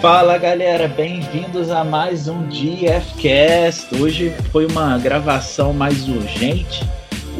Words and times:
Fala 0.00 0.36
galera, 0.36 0.88
bem-vindos 0.88 1.70
a 1.70 1.82
mais 1.82 2.28
um 2.28 2.46
DFcast. 2.48 3.94
Hoje 3.98 4.30
foi 4.52 4.66
uma 4.66 4.98
gravação 4.98 5.72
mais 5.72 6.06
urgente. 6.06 6.84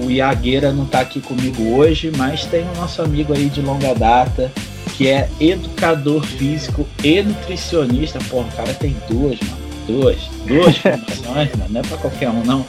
O 0.02 0.10
Iagueira 0.10 0.72
não 0.72 0.84
está 0.84 1.00
aqui 1.00 1.20
comigo 1.20 1.76
hoje, 1.76 2.10
mas 2.16 2.46
tem 2.46 2.62
o 2.62 2.74
nosso 2.76 3.02
amigo 3.02 3.34
aí 3.34 3.50
de 3.50 3.60
longa 3.60 3.94
data, 3.94 4.50
que 4.96 5.08
é 5.08 5.28
educador 5.38 6.24
físico 6.24 6.86
e 7.04 7.22
nutricionista. 7.22 8.18
Porra, 8.30 8.48
o 8.48 8.56
cara 8.56 8.72
tem 8.72 8.96
duas, 9.08 9.38
mano. 9.40 9.66
Duas, 9.86 10.18
duas 10.46 10.78
formações, 10.78 11.52
mano. 11.56 11.70
Não 11.70 11.80
é 11.80 11.84
pra 11.84 11.98
qualquer 11.98 12.30
um, 12.30 12.42
não. 12.42 12.64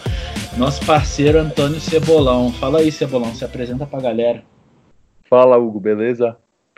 Nosso 0.57 0.85
parceiro 0.85 1.39
Antônio 1.39 1.79
Cebolão. 1.79 2.51
Fala 2.51 2.79
aí, 2.79 2.91
Cebolão, 2.91 3.33
se 3.33 3.45
apresenta 3.45 3.85
pra 3.85 4.01
galera. 4.01 4.43
Fala, 5.29 5.57
Hugo, 5.57 5.79
beleza? 5.79 6.35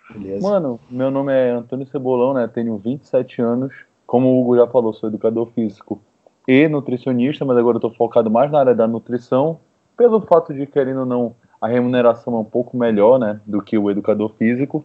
Beleza. 0.10 0.48
Mano, 0.48 0.80
meu 0.90 1.12
nome 1.12 1.34
é 1.34 1.52
Antônio 1.52 1.86
Cebolão, 1.88 2.34
né? 2.34 2.48
Tenho 2.48 2.78
27 2.78 3.42
anos. 3.42 3.74
Como 4.08 4.28
o 4.28 4.42
Hugo 4.42 4.58
já 4.58 4.68
falou, 4.68 4.94
sou 4.94 5.10
educador 5.10 5.48
físico 5.54 6.02
e 6.48 6.68
nutricionista, 6.68 7.46
mas 7.46 7.58
agora 7.58 7.78
eu 7.78 7.82
tô 7.82 7.92
focado 7.92 8.32
mais 8.32 8.52
na 8.52 8.60
área 8.60 8.74
da 8.74 8.88
nutrição, 8.88 9.60
pelo 9.96 10.20
fato 10.22 10.52
de, 10.52 10.66
querendo 10.66 11.02
ou 11.02 11.06
não, 11.06 11.36
a 11.62 11.68
remuneração 11.68 12.36
é 12.36 12.40
um 12.40 12.44
pouco 12.44 12.76
melhor, 12.76 13.20
né, 13.20 13.40
do 13.46 13.62
que 13.62 13.78
o 13.78 13.92
educador 13.92 14.34
físico. 14.36 14.84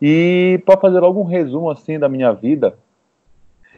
E 0.00 0.60
para 0.66 0.78
fazer 0.78 1.00
logo 1.00 1.20
um 1.20 1.24
resumo 1.24 1.70
assim 1.70 1.98
da 1.98 2.10
minha 2.10 2.32
vida, 2.32 2.74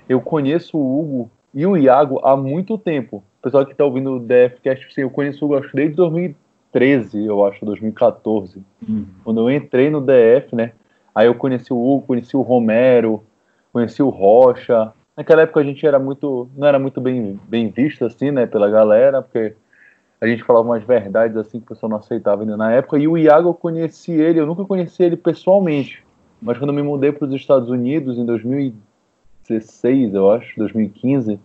eu 0.08 0.20
conheço 0.20 0.76
o 0.76 1.00
Hugo 1.00 1.30
e 1.54 1.64
o 1.64 1.76
Iago 1.76 2.18
há 2.24 2.36
muito 2.36 2.76
tempo. 2.76 3.18
O 3.18 3.42
pessoal 3.42 3.64
que 3.64 3.72
está 3.72 3.84
ouvindo 3.84 4.16
o 4.16 4.18
DFcast, 4.18 4.92
sim, 4.92 5.02
eu 5.02 5.10
conheço 5.10 5.44
o 5.44 5.46
Hugo 5.46 5.58
acho 5.58 5.76
desde 5.76 6.00
2013, 6.74 7.24
eu 7.24 7.46
acho, 7.46 7.64
2014. 7.64 8.60
Hum. 8.88 9.06
Quando 9.22 9.40
eu 9.40 9.50
entrei 9.54 9.88
no 9.90 10.00
DF, 10.00 10.54
né? 10.54 10.72
Aí 11.14 11.26
eu 11.26 11.34
conheci 11.34 11.72
o 11.72 11.76
Hugo, 11.76 12.08
conheci 12.08 12.36
o 12.36 12.42
Romero, 12.42 13.22
conheci 13.72 14.02
o 14.02 14.08
Rocha. 14.08 14.92
Naquela 15.16 15.42
época 15.42 15.60
a 15.60 15.64
gente 15.64 15.86
era 15.86 15.98
muito, 15.98 16.48
não 16.56 16.66
era 16.66 16.78
muito 16.78 17.00
bem, 17.00 17.38
bem 17.48 17.68
visto 17.68 18.04
assim, 18.04 18.32
né, 18.32 18.46
pela 18.46 18.68
galera, 18.68 19.22
porque 19.22 19.54
a 20.20 20.26
gente 20.26 20.42
falava 20.42 20.66
umas 20.66 20.82
verdades 20.82 21.36
assim 21.36 21.60
que 21.60 21.66
o 21.66 21.68
pessoal 21.68 21.90
não 21.90 21.98
aceitava 21.98 22.42
ainda 22.42 22.56
na 22.56 22.72
época. 22.72 22.98
E 22.98 23.06
o 23.06 23.16
Iago 23.16 23.50
eu 23.50 23.54
conheci 23.54 24.10
ele, 24.10 24.40
eu 24.40 24.46
nunca 24.46 24.64
conheci 24.64 25.04
ele 25.04 25.16
pessoalmente, 25.16 26.02
mas 26.42 26.58
quando 26.58 26.70
eu 26.70 26.74
me 26.74 26.82
mudei 26.82 27.12
para 27.12 27.26
os 27.26 27.32
Estados 27.32 27.68
Unidos 27.68 28.18
em 28.18 28.24
2016, 28.24 30.14
eu 30.14 30.32
acho, 30.32 30.58
2015, 30.58 31.38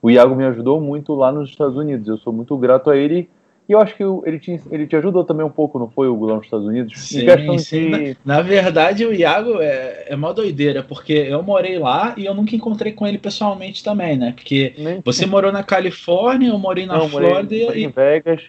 o 0.00 0.10
Iago 0.10 0.34
me 0.34 0.44
ajudou 0.46 0.80
muito 0.80 1.14
lá 1.14 1.30
nos 1.30 1.48
Estados 1.48 1.76
Unidos. 1.76 2.08
Eu 2.08 2.18
sou 2.18 2.32
muito 2.32 2.56
grato 2.56 2.90
a 2.90 2.96
ele. 2.96 3.30
E 3.68 3.72
eu 3.72 3.80
acho 3.80 3.96
que 3.96 4.04
o- 4.04 4.22
ele 4.26 4.38
te, 4.38 4.60
ele 4.70 4.86
te 4.86 4.96
ajudou 4.96 5.24
também 5.24 5.46
um 5.46 5.50
pouco, 5.50 5.78
não 5.78 5.88
foi, 5.88 6.08
Hugo, 6.08 6.26
lá 6.26 6.34
nos 6.36 6.44
Estados 6.44 6.66
Unidos? 6.66 6.98
Sim, 6.98 7.58
sim. 7.58 7.90
de... 7.90 8.16
Na, 8.24 8.36
na 8.36 8.42
verdade, 8.42 9.06
o 9.06 9.14
Iago 9.14 9.60
é, 9.60 10.06
é 10.08 10.16
mó 10.16 10.32
doideira, 10.32 10.82
porque 10.82 11.12
eu 11.12 11.42
morei 11.42 11.78
lá 11.78 12.14
e 12.16 12.26
eu 12.26 12.34
nunca 12.34 12.56
encontrei 12.56 12.92
com 12.92 13.06
ele 13.06 13.18
pessoalmente 13.18 13.82
também, 13.82 14.16
né? 14.16 14.32
Porque 14.32 14.74
Nem- 14.76 15.00
você 15.04 15.26
morou 15.26 15.52
na 15.52 15.62
Califórnia, 15.62 16.48
eu 16.48 16.58
morei 16.58 16.86
na 16.86 16.98
não, 16.98 17.08
morei- 17.08 17.28
Flórida 17.30 17.54
e, 17.54 17.64
morei 17.64 17.84
em 17.84 17.88
Vegas. 17.88 18.42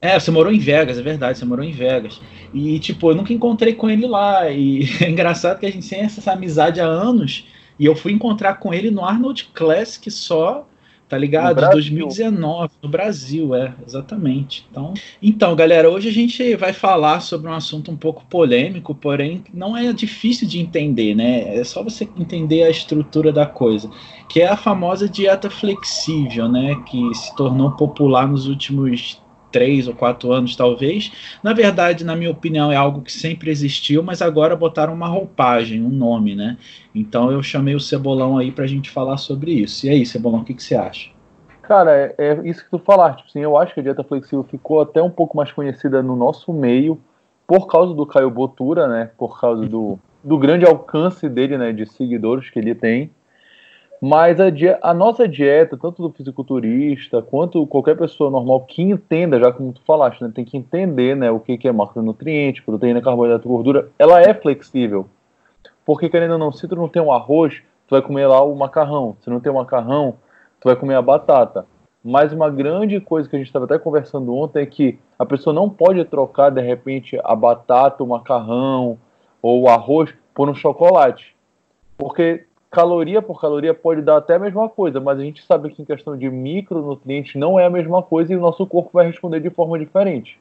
É, 0.00 0.20
você 0.20 0.30
morou 0.30 0.52
em 0.52 0.58
Vegas, 0.58 0.98
é 0.98 1.02
verdade, 1.02 1.38
você 1.38 1.44
morou 1.46 1.64
em 1.64 1.72
Vegas. 1.72 2.20
E, 2.52 2.78
tipo, 2.78 3.10
eu 3.10 3.14
nunca 3.14 3.32
encontrei 3.32 3.72
com 3.74 3.88
ele 3.88 4.06
lá. 4.06 4.50
E 4.50 4.80
é 5.02 5.08
engraçado 5.08 5.58
que 5.58 5.66
a 5.66 5.70
gente 5.70 5.88
tem 5.88 6.00
essa 6.00 6.32
amizade 6.32 6.80
há 6.80 6.84
anos. 6.84 7.46
E 7.78 7.86
eu 7.86 7.96
fui 7.96 8.12
encontrar 8.12 8.54
com 8.54 8.72
ele 8.72 8.90
no 8.90 9.04
Arnold 9.04 9.48
Classic 9.54 10.10
só, 10.10 10.68
tá 11.08 11.18
ligado? 11.18 11.56
Brasil. 11.56 11.72
2019, 11.72 12.72
no 12.82 12.88
Brasil, 12.88 13.54
é, 13.54 13.74
exatamente. 13.86 14.66
Então, 14.70 14.94
então, 15.22 15.56
galera, 15.56 15.90
hoje 15.90 16.08
a 16.08 16.12
gente 16.12 16.56
vai 16.56 16.72
falar 16.72 17.20
sobre 17.20 17.48
um 17.48 17.52
assunto 17.52 17.90
um 17.90 17.96
pouco 17.96 18.24
polêmico, 18.26 18.94
porém 18.94 19.44
não 19.52 19.76
é 19.76 19.92
difícil 19.92 20.46
de 20.48 20.60
entender, 20.60 21.14
né? 21.14 21.56
É 21.56 21.64
só 21.64 21.82
você 21.82 22.08
entender 22.16 22.62
a 22.64 22.70
estrutura 22.70 23.32
da 23.32 23.46
coisa, 23.46 23.90
que 24.28 24.40
é 24.40 24.48
a 24.48 24.56
famosa 24.56 25.08
dieta 25.08 25.50
flexível, 25.50 26.48
né? 26.48 26.74
Que 26.86 27.14
se 27.14 27.34
tornou 27.36 27.72
popular 27.72 28.28
nos 28.28 28.46
últimos 28.46 29.22
três 29.54 29.86
ou 29.86 29.94
quatro 29.94 30.32
anos, 30.32 30.56
talvez. 30.56 31.12
Na 31.40 31.52
verdade, 31.52 32.04
na 32.04 32.16
minha 32.16 32.32
opinião, 32.32 32.72
é 32.72 32.76
algo 32.76 33.02
que 33.02 33.12
sempre 33.12 33.52
existiu, 33.52 34.02
mas 34.02 34.20
agora 34.20 34.56
botaram 34.56 34.92
uma 34.92 35.06
roupagem, 35.06 35.80
um 35.80 35.90
nome, 35.90 36.34
né? 36.34 36.58
Então 36.92 37.30
eu 37.30 37.40
chamei 37.40 37.76
o 37.76 37.80
Cebolão 37.80 38.36
aí 38.36 38.50
pra 38.50 38.66
gente 38.66 38.90
falar 38.90 39.16
sobre 39.16 39.52
isso. 39.52 39.86
E 39.86 39.90
aí, 39.90 40.04
Cebolão, 40.04 40.40
o 40.40 40.44
que, 40.44 40.54
que 40.54 40.62
você 40.62 40.74
acha? 40.74 41.08
Cara, 41.62 41.92
é, 41.92 42.14
é 42.18 42.40
isso 42.48 42.64
que 42.64 42.70
tu 42.70 42.80
falaste. 42.80 43.24
Tipo 43.28 43.38
eu 43.38 43.56
acho 43.56 43.72
que 43.72 43.78
a 43.78 43.82
dieta 43.84 44.02
flexível 44.02 44.42
ficou 44.42 44.80
até 44.80 45.00
um 45.00 45.10
pouco 45.10 45.36
mais 45.36 45.52
conhecida 45.52 46.02
no 46.02 46.16
nosso 46.16 46.52
meio 46.52 47.00
por 47.46 47.68
causa 47.68 47.94
do 47.94 48.04
Caio 48.04 48.30
Botura, 48.30 48.88
né? 48.88 49.10
Por 49.16 49.40
causa 49.40 49.64
do, 49.66 50.00
do 50.22 50.36
grande 50.36 50.66
alcance 50.66 51.28
dele, 51.28 51.56
né? 51.56 51.72
De 51.72 51.86
seguidores 51.86 52.50
que 52.50 52.58
ele 52.58 52.74
tem. 52.74 53.08
Mas 54.06 54.38
a, 54.38 54.48
a 54.82 54.92
nossa 54.92 55.26
dieta, 55.26 55.78
tanto 55.78 56.02
do 56.02 56.12
fisiculturista 56.14 57.22
quanto 57.22 57.66
qualquer 57.66 57.96
pessoa 57.96 58.30
normal 58.30 58.60
que 58.60 58.82
entenda, 58.82 59.40
já 59.40 59.50
como 59.50 59.72
tu 59.72 59.80
falaste, 59.86 60.22
né? 60.22 60.30
Tem 60.34 60.44
que 60.44 60.58
entender, 60.58 61.16
né? 61.16 61.30
O 61.30 61.40
que, 61.40 61.56
que 61.56 61.66
é 61.66 61.72
macronutriente, 61.72 62.62
proteína, 62.62 63.00
carboidrato, 63.00 63.48
gordura. 63.48 63.88
Ela 63.98 64.20
é 64.20 64.34
flexível. 64.34 65.08
Porque, 65.86 66.10
querendo 66.10 66.32
ou 66.32 66.38
não, 66.38 66.52
se 66.52 66.68
tu 66.68 66.76
não 66.76 66.86
tem 66.86 67.00
um 67.00 67.10
arroz, 67.10 67.62
tu 67.88 67.92
vai 67.92 68.02
comer 68.02 68.26
lá 68.26 68.42
o 68.42 68.54
macarrão. 68.54 69.16
Se 69.22 69.30
não 69.30 69.40
tem 69.40 69.50
o 69.50 69.54
macarrão, 69.54 70.16
tu 70.60 70.66
vai 70.66 70.76
comer 70.76 70.96
a 70.96 71.02
batata. 71.02 71.64
Mas 72.04 72.30
uma 72.30 72.50
grande 72.50 73.00
coisa 73.00 73.26
que 73.26 73.36
a 73.36 73.38
gente 73.38 73.48
estava 73.48 73.64
até 73.64 73.78
conversando 73.78 74.34
ontem 74.36 74.64
é 74.64 74.66
que 74.66 74.98
a 75.18 75.24
pessoa 75.24 75.54
não 75.54 75.70
pode 75.70 76.04
trocar, 76.04 76.50
de 76.50 76.60
repente, 76.60 77.18
a 77.24 77.34
batata, 77.34 78.04
o 78.04 78.06
macarrão 78.06 78.98
ou 79.40 79.62
o 79.62 79.68
arroz 79.70 80.12
por 80.34 80.46
um 80.46 80.54
chocolate. 80.54 81.34
Porque 81.96 82.44
caloria 82.74 83.22
por 83.22 83.40
caloria 83.40 83.72
pode 83.72 84.02
dar 84.02 84.16
até 84.16 84.34
a 84.34 84.38
mesma 84.38 84.68
coisa, 84.68 85.00
mas 85.00 85.18
a 85.18 85.22
gente 85.22 85.44
sabe 85.46 85.70
que 85.70 85.80
em 85.80 85.84
questão 85.84 86.16
de 86.16 86.28
micronutrientes 86.28 87.34
não 87.36 87.58
é 87.58 87.64
a 87.64 87.70
mesma 87.70 88.02
coisa 88.02 88.32
e 88.32 88.36
o 88.36 88.40
nosso 88.40 88.66
corpo 88.66 88.90
vai 88.92 89.06
responder 89.06 89.40
de 89.40 89.50
forma 89.50 89.78
diferente. 89.78 90.38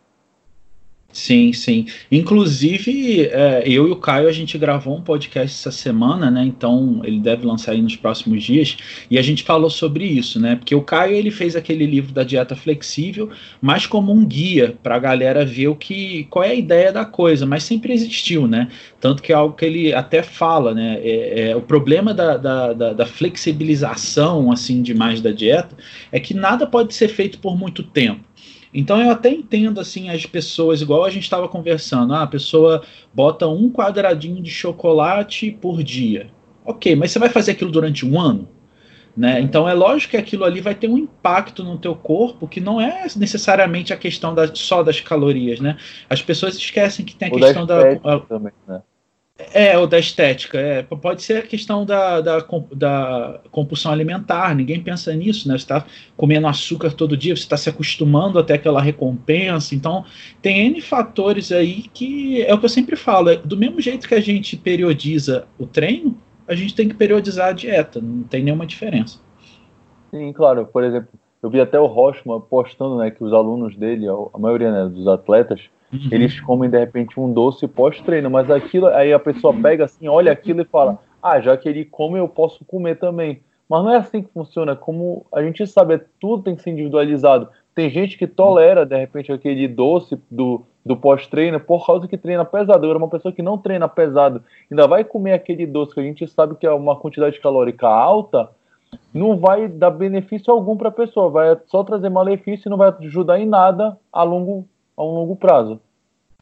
Sim, 1.14 1.54
sim. 1.54 1.86
Inclusive, 2.12 3.28
é, 3.28 3.64
eu 3.68 3.88
e 3.88 3.92
o 3.92 3.96
Caio, 3.96 4.28
a 4.28 4.32
gente 4.32 4.58
gravou 4.58 4.98
um 4.98 5.02
podcast 5.02 5.56
essa 5.56 5.70
semana, 5.70 6.32
né? 6.32 6.44
Então, 6.44 7.02
ele 7.04 7.20
deve 7.20 7.46
lançar 7.46 7.74
aí 7.74 7.84
nos 7.84 7.96
próximos 7.96 8.44
dias. 8.44 8.76
E 9.12 9.20
a 9.20 9.22
gente 9.22 9.44
falou 9.44 9.70
sobre 9.70 10.06
isso, 10.06 10.40
né? 10.40 10.56
Porque 10.56 10.74
o 10.74 10.82
Caio, 10.82 11.16
ele 11.16 11.30
fez 11.30 11.56
aquele 11.56 11.86
livro 11.86 12.12
da 12.12 12.24
dieta 12.24 12.56
flexível, 12.56 13.30
mais 13.62 13.86
como 13.86 14.12
um 14.12 14.26
guia 14.26 14.76
para 14.82 14.96
a 14.96 15.00
galera 15.00 15.46
ver 15.46 15.68
o 15.68 15.76
que, 15.76 16.24
qual 16.32 16.44
é 16.44 16.50
a 16.50 16.56
ideia 16.56 16.92
da 16.92 17.06
coisa, 17.06 17.46
mas 17.46 17.64
sempre 17.64 17.94
existiu, 17.94 18.48
né? 18.48 18.68
Tanto 19.00 19.22
que 19.22 19.32
é 19.32 19.36
algo 19.36 19.56
que 19.56 19.66
ele 19.66 19.94
até 19.94 20.24
fala, 20.24 20.74
né? 20.74 21.00
É, 21.04 21.50
é, 21.52 21.56
o 21.56 21.62
problema 21.62 22.12
da, 22.12 22.38
da, 22.38 22.74
da, 22.74 22.94
da 22.94 23.06
flexibilização, 23.06 24.52
assim, 24.52 24.82
demais 24.82 25.22
da 25.22 25.32
dieta, 25.32 25.78
é 26.12 26.20
que 26.20 26.34
nada 26.34 26.66
pode 26.66 26.96
ser 26.96 27.08
feito 27.08 27.38
por 27.38 27.56
muito 27.56 27.84
tempo. 27.84 28.33
Então 28.74 29.02
eu 29.02 29.12
até 29.12 29.30
entendo 29.30 29.80
assim 29.80 30.10
as 30.10 30.26
pessoas, 30.26 30.82
igual 30.82 31.04
a 31.04 31.10
gente 31.10 31.24
estava 31.24 31.48
conversando, 31.48 32.14
ah, 32.14 32.24
a 32.24 32.28
pessoa 32.28 32.84
bota 33.14 33.48
um 33.48 33.70
quadradinho 33.70 34.42
de 34.42 34.50
chocolate 34.50 35.52
por 35.52 35.84
dia. 35.84 36.32
Ok, 36.66 36.96
mas 36.96 37.12
você 37.12 37.20
vai 37.20 37.30
fazer 37.30 37.52
aquilo 37.52 37.72
durante 37.72 38.06
um 38.06 38.20
ano? 38.20 38.50
Né? 39.16 39.40
Então 39.42 39.70
é 39.70 39.74
lógico 39.74 40.12
que 40.12 40.18
aquilo 40.18 40.44
ali 40.44 40.60
vai 40.60 40.74
ter 40.74 40.88
um 40.88 40.98
impacto 40.98 41.64
no 41.64 41.78
teu 41.78 41.96
corpo 41.96 42.48
que 42.48 42.60
não 42.60 42.82
é 42.82 43.06
necessariamente 43.16 43.94
a 43.94 43.98
questão 43.98 44.34
da, 44.34 44.54
só 44.56 44.82
das 44.82 45.00
calorias, 45.00 45.60
né? 45.60 45.78
As 46.10 46.20
pessoas 46.20 46.56
esquecem 46.56 47.06
que 47.06 47.16
tem 47.16 47.30
a 47.30 47.32
Ou 47.32 47.40
questão 47.40 47.64
da 47.64 47.94
da, 47.94 48.20
também, 48.22 48.52
né? 48.68 48.82
É, 49.38 49.76
ou 49.78 49.88
da 49.88 49.98
estética, 49.98 50.60
é. 50.60 50.84
Pode 50.84 51.24
ser 51.24 51.38
a 51.38 51.42
questão 51.42 51.84
da, 51.86 52.22
da, 52.22 52.46
da 52.72 53.40
compulsão 53.50 53.92
alimentar, 53.92 54.54
ninguém 54.54 54.82
pensa 54.82 55.14
nisso, 55.16 55.48
né? 55.48 55.56
Você 55.56 55.64
está 55.64 55.86
comendo 56.16 56.46
açúcar 56.46 56.92
todo 56.92 57.18
dia, 57.18 57.36
você 57.36 57.42
está 57.42 57.58
se 57.58 57.68
acostumando 57.68 58.38
até 58.38 58.54
aquela 58.54 58.80
recompensa. 58.80 59.74
Então, 59.74 60.06
tem 60.42 60.68
N 60.68 60.80
fatores 60.82 61.52
aí 61.52 61.84
que 61.94 62.44
é 62.44 62.54
o 62.54 62.60
que 62.60 62.66
eu 62.66 62.70
sempre 62.70 62.96
falo, 62.96 63.30
é, 63.30 63.36
do 63.36 63.58
mesmo 63.58 63.82
jeito 63.82 64.08
que 64.08 64.14
a 64.14 64.22
gente 64.22 64.56
periodiza 64.56 65.48
o 65.58 65.66
treino, 65.66 66.16
a 66.48 66.54
gente 66.54 66.76
tem 66.76 66.88
que 66.88 66.96
periodizar 66.96 67.50
a 67.50 67.54
dieta, 67.54 68.00
não 68.00 68.24
tem 68.24 68.44
nenhuma 68.44 68.68
diferença. 68.68 69.20
Sim, 70.12 70.32
claro. 70.32 70.68
Por 70.68 70.84
exemplo, 70.84 71.10
eu 71.42 71.50
vi 71.50 71.60
até 71.60 71.80
o 71.80 71.88
Rochman 71.88 72.40
postando, 72.40 72.98
né, 72.98 73.10
que 73.10 73.24
os 73.24 73.34
alunos 73.34 73.76
dele, 73.76 74.06
a 74.08 74.38
maioria 74.38 74.72
né, 74.72 74.90
dos 74.90 75.08
atletas, 75.08 75.62
Uhum. 75.94 76.10
eles 76.12 76.40
comem 76.40 76.70
de 76.70 76.80
repente 76.80 77.20
um 77.20 77.32
doce 77.32 77.68
pós-treino, 77.68 78.30
mas 78.30 78.50
aquilo, 78.50 78.88
aí 78.88 79.14
a 79.14 79.20
pessoa 79.20 79.54
pega 79.54 79.86
assim, 79.86 80.08
olha 80.08 80.32
aquilo 80.32 80.62
e 80.62 80.66
fala: 80.66 80.98
"Ah, 81.22 81.40
já 81.40 81.56
que 81.56 81.70
ele 81.70 81.86
come, 81.86 82.18
eu 82.18 82.28
posso 82.28 82.66
comer 82.66 82.98
também". 82.98 83.42
Mas 83.70 83.84
não 83.84 83.92
é 83.92 83.98
assim 83.98 84.22
que 84.22 84.34
funciona. 84.34 84.76
Como 84.76 85.26
a 85.34 85.42
gente 85.42 85.66
sabe, 85.66 85.96
é- 85.96 86.02
tudo 86.20 86.44
tem 86.44 86.56
que 86.56 86.62
ser 86.62 86.72
individualizado. 86.72 87.48
Tem 87.74 87.90
gente 87.90 88.18
que 88.18 88.28
tolera 88.28 88.86
de 88.86 88.98
repente 88.98 89.32
aquele 89.32 89.68
doce 89.68 90.20
do, 90.30 90.64
do 90.86 90.96
pós-treino 90.98 91.60
por 91.60 91.86
causa 91.86 92.08
que 92.08 92.18
treina 92.18 92.46
pesado. 92.46 92.84
Agora, 92.86 92.98
uma 92.98 93.08
pessoa 93.08 93.32
que 93.32 93.42
não 93.42 93.58
treina 93.58 93.88
pesado 93.88 94.44
ainda 94.70 94.88
vai 94.88 95.04
comer 95.04 95.34
aquele 95.34 95.66
doce 95.66 95.94
que 95.94 96.00
a 96.00 96.04
gente 96.04 96.28
sabe 96.28 96.56
que 96.56 96.68
é 96.68 96.72
uma 96.72 96.96
quantidade 96.96 97.40
calórica 97.40 97.88
alta, 97.88 98.50
não 99.14 99.38
vai 99.38 99.68
dar 99.68 99.90
benefício 99.90 100.54
algum 100.54 100.78
para 100.78 100.90
a 100.90 100.92
pessoa, 100.92 101.30
vai 101.30 101.58
só 101.68 101.84
trazer 101.84 102.10
malefício 102.10 102.68
e 102.68 102.70
não 102.70 102.78
vai 102.78 102.94
ajudar 103.00 103.40
em 103.40 103.46
nada 103.48 103.98
a 104.12 104.24
longo 104.24 104.68
a 104.96 105.04
um 105.04 105.12
longo 105.12 105.36
prazo. 105.36 105.80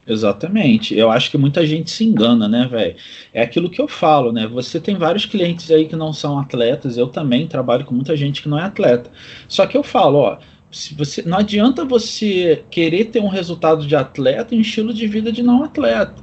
Exatamente. 0.06 0.96
Eu 0.96 1.10
acho 1.10 1.30
que 1.30 1.38
muita 1.38 1.64
gente 1.66 1.90
se 1.90 2.04
engana, 2.04 2.48
né, 2.48 2.66
velho? 2.68 2.96
É 3.32 3.42
aquilo 3.42 3.70
que 3.70 3.80
eu 3.80 3.86
falo, 3.86 4.32
né? 4.32 4.48
Você 4.48 4.80
tem 4.80 4.96
vários 4.96 5.24
clientes 5.24 5.70
aí 5.70 5.86
que 5.86 5.94
não 5.94 6.12
são 6.12 6.38
atletas, 6.38 6.96
eu 6.96 7.06
também 7.06 7.46
trabalho 7.46 7.84
com 7.84 7.94
muita 7.94 8.16
gente 8.16 8.42
que 8.42 8.48
não 8.48 8.58
é 8.58 8.64
atleta. 8.64 9.10
Só 9.48 9.64
que 9.64 9.76
eu 9.76 9.82
falo, 9.84 10.18
ó, 10.18 10.38
se 10.72 10.94
você 10.94 11.22
não 11.22 11.38
adianta 11.38 11.84
você 11.84 12.64
querer 12.70 13.06
ter 13.06 13.20
um 13.20 13.28
resultado 13.28 13.86
de 13.86 13.94
atleta 13.94 14.54
em 14.54 14.60
estilo 14.60 14.92
de 14.92 15.06
vida 15.06 15.30
de 15.30 15.42
não 15.42 15.62
atleta. 15.62 16.20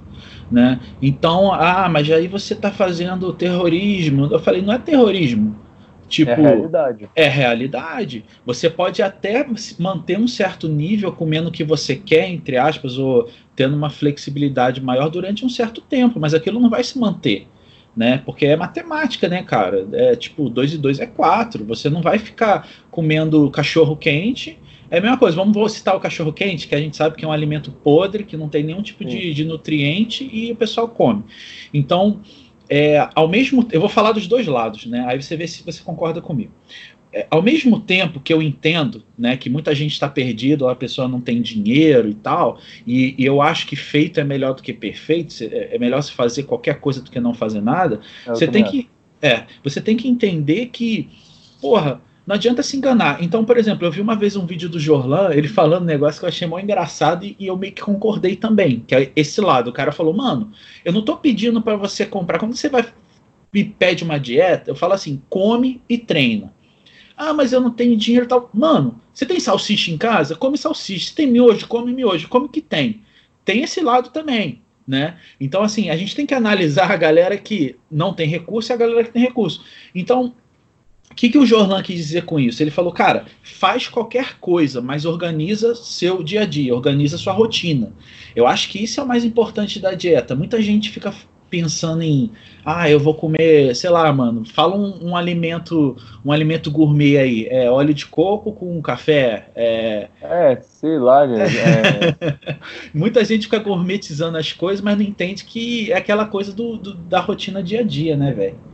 Né? 0.52 0.80
Então, 1.02 1.54
ah, 1.54 1.88
mas 1.90 2.10
aí 2.12 2.28
você 2.28 2.54
está 2.56 2.72
fazendo 2.72 3.32
terrorismo. 3.32 4.28
Eu 4.32 4.40
falei, 4.40 4.62
não 4.62 4.74
é 4.74 4.80
terrorismo. 4.80 5.56
Tipo, 6.10 6.32
é 6.32 6.36
realidade. 6.36 7.10
É 7.16 7.28
realidade. 7.28 8.26
Você 8.46 8.70
pode 8.70 9.02
até 9.02 9.46
manter 9.78 10.18
um 10.18 10.28
certo 10.28 10.68
nível 10.68 11.12
comendo 11.12 11.50
o 11.50 11.52
que 11.52 11.64
você 11.64 11.96
quer, 11.96 12.28
entre 12.28 12.58
aspas, 12.58 12.98
ou 12.98 13.30
tendo 13.56 13.76
uma 13.76 13.90
flexibilidade 13.90 14.82
maior 14.82 15.10
durante 15.10 15.46
um 15.46 15.50
certo 15.50 15.82
tempo, 15.82 16.20
mas 16.20 16.34
aquilo 16.34 16.60
não 16.60 16.70
vai 16.70 16.84
se 16.84 16.98
manter. 16.98 17.48
Né? 17.96 18.22
Porque 18.26 18.46
é 18.46 18.56
matemática, 18.56 19.28
né, 19.28 19.44
cara? 19.44 19.88
É 19.92 20.16
tipo, 20.16 20.50
2 20.50 20.74
e 20.74 20.78
2 20.78 21.00
é 21.00 21.06
4. 21.06 21.64
Você 21.66 21.90
não 21.90 22.02
vai 22.02 22.18
ficar 22.18 22.68
comendo 22.90 23.50
cachorro 23.52 23.96
quente. 23.96 24.58
É 24.92 24.98
a 24.98 25.02
mesma 25.02 25.18
coisa, 25.18 25.36
vamos 25.36 25.72
citar 25.72 25.96
o 25.96 26.00
cachorro 26.00 26.34
quente, 26.34 26.68
que 26.68 26.74
a 26.74 26.80
gente 26.80 26.98
sabe 26.98 27.16
que 27.16 27.24
é 27.24 27.28
um 27.28 27.32
alimento 27.32 27.72
podre, 27.72 28.24
que 28.24 28.36
não 28.36 28.50
tem 28.50 28.64
nenhum 28.64 28.82
tipo 28.82 29.06
de, 29.06 29.34
de 29.34 29.46
nutriente 29.46 30.28
e 30.32 30.52
o 30.52 30.56
pessoal 30.56 30.88
come. 30.88 31.24
Então, 31.72 32.22
é, 32.70 33.10
ao 33.16 33.28
mesmo 33.28 33.68
eu 33.72 33.80
vou 33.80 33.90
falar 33.90 34.12
dos 34.12 34.28
dois 34.28 34.46
lados, 34.46 34.86
né? 34.86 35.04
Aí 35.08 35.22
você 35.22 35.36
vê 35.36 35.48
se 35.48 35.64
você 35.64 35.82
concorda 35.82 36.22
comigo. 36.22 36.52
É, 37.12 37.26
ao 37.32 37.42
mesmo 37.42 37.80
tempo 37.80 38.20
que 38.20 38.32
eu 38.32 38.40
entendo, 38.40 39.04
né, 39.18 39.36
que 39.36 39.50
muita 39.50 39.74
gente 39.74 39.94
está 39.94 40.08
perdido, 40.08 40.68
a 40.68 40.76
pessoa 40.76 41.08
não 41.08 41.20
tem 41.20 41.42
dinheiro 41.42 42.08
e 42.08 42.14
tal, 42.14 42.60
e, 42.86 43.16
e, 43.18 43.26
eu 43.26 43.42
acho 43.42 43.66
que 43.66 43.76
feito 43.76 44.20
é 44.20 44.24
melhor 44.24 44.54
do 44.54 44.62
que 44.62 44.72
perfeito, 44.72 45.34
é, 45.44 45.76
é 45.76 45.80
melhor 45.80 46.04
se 46.04 46.12
fazer 46.12 46.44
qualquer 46.44 46.80
coisa 46.80 47.02
do 47.02 47.10
que 47.10 47.20
não 47.20 47.34
fazer 47.34 47.62
nada. 47.62 48.00
Eu 48.28 48.36
você 48.36 48.48
tem 48.48 48.64
que, 48.64 48.88
é, 49.24 49.46
você 49.64 49.82
tem 49.82 49.98
que 49.98 50.08
entender 50.08 50.68
que, 50.68 51.10
porra, 51.60 52.00
não 52.26 52.36
adianta 52.36 52.62
se 52.62 52.78
enganar. 52.78 53.24
Então, 53.24 53.44
por 53.44 53.58
exemplo, 53.58 53.86
eu 53.86 53.92
vi 53.92 54.02
uma 54.02 54.16
vez 54.16 54.36
um 54.36 54.46
vídeo 54.46 54.70
do 54.70 54.80
Jorlan, 54.80 55.32
ele 55.34 55.48
falando 55.48 55.84
um 55.84 55.88
negócio 55.88 56.20
que 56.20 56.26
eu 56.26 56.30
achei 56.30 56.48
mó 56.48 56.60
engraçado 56.60 57.26
e, 57.26 57.36
e, 57.40 57.48
eu 57.48 57.58
meio 57.58 57.74
que 57.74 57.82
concordei 57.82 58.36
também, 58.36 58.84
que 58.86 58.94
é 58.94 59.12
esse 59.16 59.42
lado. 59.42 59.70
O 59.70 59.74
cara 59.74 59.92
falou, 59.92 60.14
mano, 60.14 60.52
eu 60.86 60.94
não 60.94 61.02
tô 61.02 61.18
pedindo 61.18 61.62
para 61.62 61.76
você 61.76 62.06
comprar. 62.06 62.40
Quando 62.40 62.56
você 62.56 62.70
vai 62.70 62.86
me 63.52 63.64
pede 63.64 64.04
uma 64.04 64.20
dieta, 64.20 64.72
eu 64.72 64.76
falo 64.76 64.94
assim, 64.94 65.22
come 65.30 65.82
e 65.90 65.98
treina. 65.98 66.54
Ah, 67.18 67.34
mas 67.34 67.52
eu 67.52 67.60
não 67.60 67.72
tenho 67.72 67.98
dinheiro 67.98 68.26
e 68.26 68.30
tal. 68.30 68.50
Mano, 68.54 69.02
você 69.14 69.26
tem 69.26 69.40
salsicha 69.40 69.92
em 69.92 69.98
casa? 69.98 70.36
Come 70.36 70.58
salsicha. 70.58 71.10
Você 71.10 71.16
tem 71.16 71.28
miojo? 71.28 71.68
Come 71.68 71.92
miojo. 71.92 72.30
Come 72.30 72.46
o 72.46 72.50
que 72.50 72.62
tem. 72.62 73.02
Tem 73.44 73.62
esse 73.62 73.82
lado 73.82 74.10
também. 74.10 74.62
Né? 74.88 75.18
Então, 75.40 75.62
assim, 75.62 75.90
a 75.90 75.98
gente 75.98 76.16
tem 76.16 76.26
que 76.26 76.34
analisar 76.34 76.90
a 76.90 76.96
galera 76.96 77.38
que 77.38 77.76
não 77.92 78.14
tem 78.14 78.28
recurso 78.28 78.72
e 78.72 78.74
a 78.74 78.78
galera 78.78 79.04
que 79.04 79.12
tem 79.12 79.22
recurso. 79.22 79.64
Então, 79.94 80.34
o 81.12 81.16
que, 81.16 81.30
que 81.30 81.38
o 81.38 81.46
Jorlan 81.46 81.82
quis 81.82 81.98
dizer 81.98 82.24
com 82.24 82.40
isso? 82.40 82.64
Ele 82.64 82.72
falou, 82.72 82.92
cara, 82.92 83.26
faz 83.44 83.88
qualquer 83.88 84.38
coisa, 84.40 84.82
mas 84.82 85.06
organiza 85.06 85.76
seu 85.76 86.24
dia 86.24 86.44
a 86.44 86.46
dia, 86.46 86.74
organiza 86.74 87.18
sua 87.18 87.34
rotina. 87.34 87.92
Eu 88.36 88.48
acho 88.48 88.70
que 88.70 88.82
isso 88.84 89.00
é 89.00 89.04
o 89.04 89.08
mais 89.08 89.26
importante 89.26 89.80
da 89.80 89.94
dieta. 89.94 90.36
Muita 90.36 90.62
gente 90.62 90.90
fica 90.90 91.14
pensando 91.50 92.04
em, 92.04 92.32
ah, 92.64 92.90
eu 92.90 93.00
vou 93.00 93.14
comer, 93.14 93.76
sei 93.76 93.90
lá, 93.90 94.12
mano, 94.14 94.46
fala 94.46 94.76
um, 94.76 95.10
um 95.10 95.16
alimento, 95.16 95.98
um 96.24 96.32
alimento 96.32 96.70
gourmet 96.70 97.18
aí, 97.18 97.48
é 97.50 97.70
óleo 97.70 97.94
de 97.94 98.06
coco 98.06 98.54
com 98.54 98.82
café, 98.82 99.50
é, 99.56 100.08
é 100.22 100.60
sei 100.62 100.98
lá, 101.00 101.26
é... 101.26 102.56
muita 102.94 103.26
gente 103.26 103.44
fica 103.44 103.60
gourmetizando 103.60 104.38
as 104.38 104.54
coisas, 104.54 104.82
mas 104.82 104.96
não 104.96 105.04
entende 105.04 105.44
que 105.44 105.92
é 105.92 105.98
aquela 105.98 106.26
coisa 106.26 106.54
do, 106.54 106.78
do 106.78 106.94
da 106.94 107.20
rotina 107.20 107.64
dia 107.64 107.80
a 107.80 107.84
dia, 107.84 108.16
né, 108.16 108.32
velho? 108.32 108.69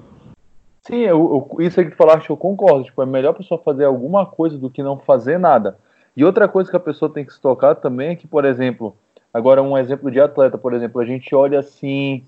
Sim, 0.86 0.98
eu, 0.98 1.50
eu, 1.58 1.66
isso 1.66 1.80
aí 1.80 1.86
que 1.86 1.94
tu 1.94 1.98
falaste, 1.98 2.30
eu 2.30 2.38
concordo. 2.38 2.84
Tipo, 2.84 3.02
é 3.02 3.06
melhor 3.06 3.32
a 3.32 3.34
pessoa 3.34 3.60
fazer 3.60 3.86
alguma 3.86 4.26
coisa 4.26 4.58
do 4.58 4.70
que 4.70 4.84
não 4.84 5.00
fazer 5.00 5.40
nada. 5.40 5.78
E 6.16 6.24
outra 6.24 6.48
coisa 6.48 6.70
que 6.70 6.78
a 6.78 6.80
pessoa 6.80 7.12
tem 7.12 7.26
que 7.26 7.34
se 7.34 7.42
tocar 7.42 7.76
também 7.76 8.10
é 8.10 8.16
que, 8.16 8.28
por 8.28 8.46
exemplo, 8.46 8.96
agora 9.34 9.64
um 9.64 9.78
exemplo 9.78 10.12
de 10.12 10.20
atleta, 10.20 10.58
por 10.58 10.74
exemplo, 10.74 11.02
a 11.02 11.06
gente 11.06 11.34
olha 11.34 11.60
assim. 11.60 12.24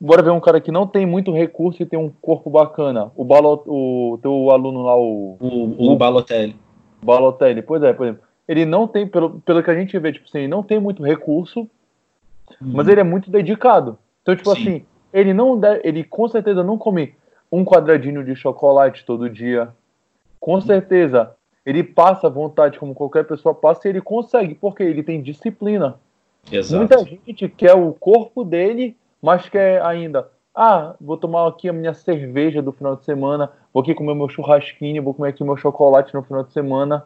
Bora 0.00 0.22
ver 0.22 0.30
um 0.30 0.40
cara 0.40 0.60
que 0.60 0.72
não 0.72 0.86
tem 0.86 1.06
muito 1.06 1.32
recurso 1.32 1.82
e 1.82 1.86
tem 1.86 1.98
um 1.98 2.10
corpo 2.20 2.50
bacana. 2.50 3.12
O, 3.14 3.24
Balot, 3.24 3.62
o 3.66 4.18
teu 4.22 4.50
aluno 4.50 4.82
lá, 4.82 4.96
o. 4.96 5.36
O, 5.38 5.92
o 5.92 5.96
Balotelli. 5.96 6.56
Balotelli, 7.02 7.62
pois 7.62 7.82
é, 7.82 7.92
por 7.92 8.06
exemplo. 8.06 8.22
Ele 8.48 8.64
não 8.64 8.88
tem, 8.88 9.06
pelo, 9.06 9.40
pelo 9.40 9.62
que 9.62 9.70
a 9.70 9.74
gente 9.74 9.96
vê, 9.98 10.12
tipo 10.12 10.26
assim, 10.26 10.38
ele 10.38 10.48
não 10.48 10.62
tem 10.62 10.80
muito 10.80 11.02
recurso, 11.02 11.60
hum. 11.60 12.72
mas 12.72 12.88
ele 12.88 13.00
é 13.00 13.04
muito 13.04 13.30
dedicado. 13.30 13.98
Então, 14.22 14.34
tipo 14.34 14.52
Sim. 14.54 14.60
assim, 14.60 14.84
ele 15.12 15.32
não 15.32 15.58
deve, 15.58 15.80
ele 15.84 16.02
com 16.02 16.26
certeza 16.26 16.64
não 16.64 16.76
come 16.76 17.14
um 17.52 17.64
quadradinho 17.64 18.24
de 18.24 18.34
chocolate 18.34 19.04
todo 19.04 19.28
dia. 19.28 19.68
Com 20.40 20.58
certeza, 20.60 21.36
ele 21.64 21.84
passa 21.84 22.30
vontade 22.30 22.78
como 22.78 22.94
qualquer 22.94 23.24
pessoa 23.24 23.54
passa 23.54 23.86
e 23.86 23.90
ele 23.90 24.00
consegue, 24.00 24.54
porque 24.54 24.82
ele 24.82 25.02
tem 25.02 25.22
disciplina. 25.22 26.00
Exato. 26.50 26.78
Muita 26.78 27.04
gente 27.04 27.48
quer 27.50 27.74
o 27.74 27.92
corpo 27.92 28.42
dele, 28.42 28.96
mas 29.20 29.48
quer 29.48 29.82
ainda. 29.82 30.28
Ah, 30.54 30.94
vou 31.00 31.16
tomar 31.16 31.46
aqui 31.46 31.68
a 31.68 31.72
minha 31.72 31.94
cerveja 31.94 32.60
do 32.60 32.72
final 32.72 32.96
de 32.96 33.04
semana, 33.04 33.52
vou 33.72 33.82
aqui 33.82 33.94
comer 33.94 34.14
meu 34.14 34.28
churrasquinho, 34.28 35.02
vou 35.02 35.14
comer 35.14 35.28
aqui 35.28 35.44
meu 35.44 35.56
chocolate 35.56 36.12
no 36.14 36.22
final 36.22 36.42
de 36.42 36.52
semana. 36.52 37.04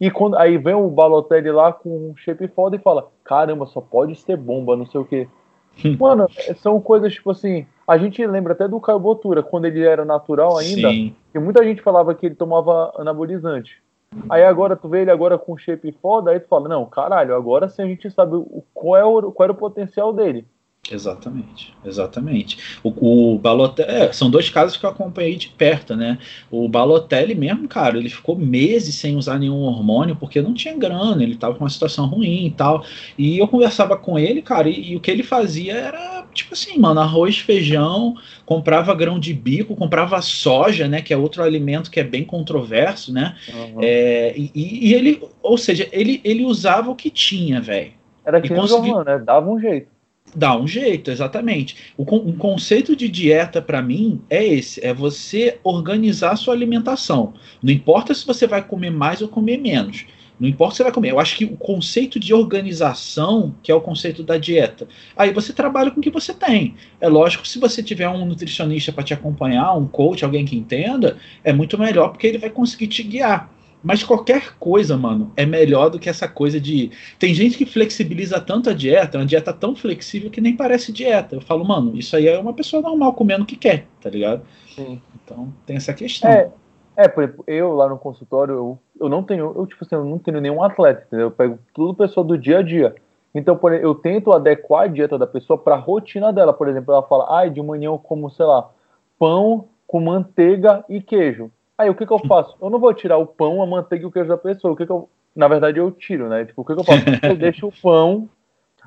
E 0.00 0.10
quando 0.10 0.36
aí 0.36 0.56
vem 0.56 0.74
o 0.74 0.88
Balotelli 0.88 1.50
lá 1.50 1.72
com 1.72 1.90
um 2.10 2.16
shape 2.16 2.48
foda 2.48 2.76
e 2.76 2.78
fala: 2.78 3.08
caramba, 3.24 3.66
só 3.66 3.80
pode 3.80 4.14
ser 4.16 4.36
bomba, 4.36 4.76
não 4.76 4.86
sei 4.86 5.00
o 5.00 5.04
que. 5.04 5.28
Mano, 5.98 6.26
são 6.56 6.80
coisas 6.80 7.12
tipo 7.12 7.30
assim. 7.30 7.66
A 7.86 7.98
gente 7.98 8.24
lembra 8.24 8.52
até 8.52 8.68
do 8.68 8.80
Caio 8.80 9.00
Botura, 9.00 9.42
quando 9.42 9.64
ele 9.64 9.82
era 9.82 10.04
natural 10.04 10.56
ainda, 10.56 10.88
Sim. 10.90 11.14
que 11.32 11.38
muita 11.38 11.64
gente 11.64 11.82
falava 11.82 12.14
que 12.14 12.26
ele 12.26 12.36
tomava 12.36 12.92
anabolizante. 12.96 13.82
Aí 14.28 14.44
agora 14.44 14.76
tu 14.76 14.88
vê 14.88 15.02
ele 15.02 15.10
agora 15.10 15.38
com 15.38 15.56
shape 15.56 15.92
foda, 16.02 16.30
aí 16.30 16.40
tu 16.40 16.48
fala, 16.48 16.68
não, 16.68 16.84
caralho, 16.84 17.34
agora 17.34 17.68
sim 17.68 17.82
a 17.82 17.86
gente 17.86 18.10
sabe 18.10 18.34
o, 18.34 18.64
qual, 18.74 18.96
é 18.96 19.04
o, 19.04 19.30
qual 19.30 19.44
era 19.44 19.52
o 19.52 19.56
potencial 19.56 20.12
dele. 20.12 20.44
Exatamente, 20.88 21.74
exatamente. 21.84 22.58
O, 22.82 23.34
o 23.34 23.38
Balotelli, 23.38 23.90
é, 23.90 24.12
são 24.12 24.30
dois 24.30 24.48
casos 24.48 24.76
que 24.76 24.84
eu 24.84 24.90
acompanhei 24.90 25.36
de 25.36 25.48
perto, 25.48 25.94
né? 25.94 26.18
O 26.50 26.68
Balotelli 26.68 27.34
mesmo, 27.34 27.68
cara, 27.68 27.98
ele 27.98 28.08
ficou 28.08 28.36
meses 28.36 28.94
sem 28.94 29.16
usar 29.16 29.38
nenhum 29.38 29.60
hormônio 29.60 30.16
porque 30.16 30.40
não 30.40 30.54
tinha 30.54 30.76
grana, 30.76 31.22
ele 31.22 31.36
tava 31.36 31.54
com 31.54 31.64
uma 31.64 31.70
situação 31.70 32.06
ruim 32.06 32.46
e 32.46 32.50
tal. 32.50 32.84
E 33.16 33.38
eu 33.38 33.46
conversava 33.46 33.96
com 33.96 34.18
ele, 34.18 34.42
cara, 34.42 34.68
e, 34.68 34.92
e 34.92 34.96
o 34.96 35.00
que 35.00 35.10
ele 35.10 35.22
fazia 35.22 35.74
era 35.74 36.26
tipo 36.32 36.54
assim, 36.54 36.78
mano, 36.78 37.00
arroz, 37.00 37.38
feijão, 37.38 38.14
comprava 38.46 38.94
grão 38.94 39.18
de 39.18 39.34
bico, 39.34 39.76
comprava 39.76 40.20
soja, 40.22 40.88
né? 40.88 41.02
Que 41.02 41.12
é 41.12 41.16
outro 41.16 41.42
alimento 41.42 41.90
que 41.90 42.00
é 42.00 42.04
bem 42.04 42.24
controverso, 42.24 43.12
né? 43.12 43.36
Uhum. 43.52 43.80
É, 43.82 44.34
e, 44.36 44.50
e, 44.54 44.94
ele, 44.94 45.22
ou 45.42 45.58
seja, 45.58 45.88
ele, 45.92 46.20
ele 46.24 46.44
usava 46.44 46.90
o 46.90 46.96
que 46.96 47.10
tinha, 47.10 47.60
velho. 47.60 47.92
Era 48.24 48.40
que 48.40 48.48
consegui... 48.48 48.92
né? 49.04 49.18
Dava 49.18 49.50
um 49.50 49.58
jeito. 49.60 49.99
Dá 50.34 50.56
um 50.56 50.66
jeito, 50.66 51.10
exatamente. 51.10 51.76
O, 51.96 52.02
o 52.02 52.32
conceito 52.34 52.94
de 52.94 53.08
dieta, 53.08 53.60
para 53.60 53.82
mim, 53.82 54.20
é 54.30 54.44
esse: 54.44 54.84
é 54.84 54.94
você 54.94 55.58
organizar 55.64 56.32
a 56.32 56.36
sua 56.36 56.54
alimentação. 56.54 57.34
Não 57.62 57.72
importa 57.72 58.14
se 58.14 58.26
você 58.26 58.46
vai 58.46 58.62
comer 58.62 58.90
mais 58.90 59.20
ou 59.20 59.28
comer 59.28 59.58
menos. 59.58 60.06
Não 60.38 60.48
importa 60.48 60.72
se 60.72 60.76
você 60.78 60.84
vai 60.84 60.92
comer. 60.92 61.10
Eu 61.10 61.20
acho 61.20 61.36
que 61.36 61.44
o 61.44 61.56
conceito 61.56 62.18
de 62.18 62.32
organização, 62.32 63.54
que 63.62 63.70
é 63.70 63.74
o 63.74 63.80
conceito 63.80 64.22
da 64.22 64.38
dieta, 64.38 64.88
aí 65.14 65.32
você 65.32 65.52
trabalha 65.52 65.90
com 65.90 66.00
o 66.00 66.02
que 66.02 66.10
você 66.10 66.32
tem. 66.32 66.74
É 66.98 67.08
lógico, 67.08 67.46
se 67.46 67.58
você 67.58 67.82
tiver 67.82 68.08
um 68.08 68.24
nutricionista 68.24 68.90
para 68.90 69.04
te 69.04 69.12
acompanhar, 69.12 69.76
um 69.76 69.86
coach, 69.86 70.24
alguém 70.24 70.46
que 70.46 70.56
entenda, 70.56 71.18
é 71.44 71.52
muito 71.52 71.76
melhor 71.76 72.08
porque 72.08 72.26
ele 72.26 72.38
vai 72.38 72.48
conseguir 72.48 72.86
te 72.86 73.02
guiar. 73.02 73.52
Mas 73.82 74.02
qualquer 74.02 74.56
coisa, 74.58 74.96
mano, 74.96 75.32
é 75.36 75.46
melhor 75.46 75.88
do 75.88 75.98
que 75.98 76.08
essa 76.08 76.28
coisa 76.28 76.60
de. 76.60 76.90
Tem 77.18 77.32
gente 77.32 77.56
que 77.56 77.64
flexibiliza 77.64 78.40
tanto 78.40 78.68
a 78.68 78.74
dieta, 78.74 79.18
uma 79.18 79.26
dieta 79.26 79.52
tão 79.52 79.74
flexível 79.74 80.30
que 80.30 80.40
nem 80.40 80.56
parece 80.56 80.92
dieta. 80.92 81.36
Eu 81.36 81.40
falo, 81.40 81.64
mano, 81.64 81.96
isso 81.96 82.14
aí 82.14 82.28
é 82.28 82.38
uma 82.38 82.52
pessoa 82.52 82.82
normal 82.82 83.14
comendo 83.14 83.44
o 83.44 83.46
que 83.46 83.56
quer, 83.56 83.86
tá 84.00 84.10
ligado? 84.10 84.42
Sim. 84.74 85.00
Então 85.24 85.52
tem 85.64 85.76
essa 85.76 85.94
questão. 85.94 86.30
É, 86.30 86.50
é 86.96 87.08
por 87.08 87.24
exemplo, 87.24 87.44
eu 87.46 87.72
lá 87.72 87.88
no 87.88 87.98
consultório, 87.98 88.54
eu, 88.54 88.78
eu 89.00 89.08
não 89.08 89.22
tenho, 89.22 89.52
eu 89.56 89.66
tipo 89.66 89.84
assim, 89.84 89.94
eu 89.94 90.04
não 90.04 90.18
tenho 90.18 90.40
nenhum 90.40 90.62
atleta, 90.62 91.04
entendeu? 91.06 91.28
Eu 91.28 91.30
pego 91.30 91.58
tudo 91.74 91.94
pessoa 91.94 92.24
do 92.24 92.36
dia 92.36 92.58
a 92.58 92.62
dia. 92.62 92.94
Então, 93.34 93.56
por 93.56 93.72
exemplo, 93.72 93.88
eu 93.88 93.94
tento 93.94 94.32
adequar 94.32 94.84
a 94.84 94.88
dieta 94.88 95.16
da 95.16 95.26
pessoa 95.26 95.56
para 95.56 95.76
a 95.76 95.78
rotina 95.78 96.32
dela. 96.32 96.52
Por 96.52 96.68
exemplo, 96.68 96.92
ela 96.92 97.02
fala, 97.02 97.26
ai, 97.30 97.46
ah, 97.46 97.50
de 97.50 97.62
manhã 97.62 97.86
eu 97.86 97.98
como, 97.98 98.28
sei 98.30 98.44
lá, 98.44 98.68
pão 99.18 99.68
com 99.86 100.00
manteiga 100.00 100.84
e 100.88 101.00
queijo. 101.00 101.50
Aí 101.80 101.88
o 101.88 101.94
que, 101.94 102.04
que 102.04 102.12
eu 102.12 102.18
faço? 102.18 102.54
Eu 102.60 102.68
não 102.68 102.78
vou 102.78 102.92
tirar 102.92 103.16
o 103.16 103.24
pão, 103.24 103.62
a 103.62 103.66
manteiga 103.66 104.04
e 104.04 104.06
o 104.06 104.12
queijo 104.12 104.28
da 104.28 104.36
pessoa. 104.36 104.74
O 104.74 104.76
que, 104.76 104.84
que 104.84 104.92
eu. 104.92 105.08
Na 105.34 105.48
verdade, 105.48 105.78
eu 105.78 105.90
tiro, 105.90 106.28
né? 106.28 106.44
Tipo, 106.44 106.60
o 106.60 106.64
que, 106.64 106.74
que 106.74 106.80
eu 106.80 106.84
faço? 106.84 107.00
Eu 107.24 107.36
deixo 107.36 107.68
o 107.68 107.72
pão, 107.72 108.28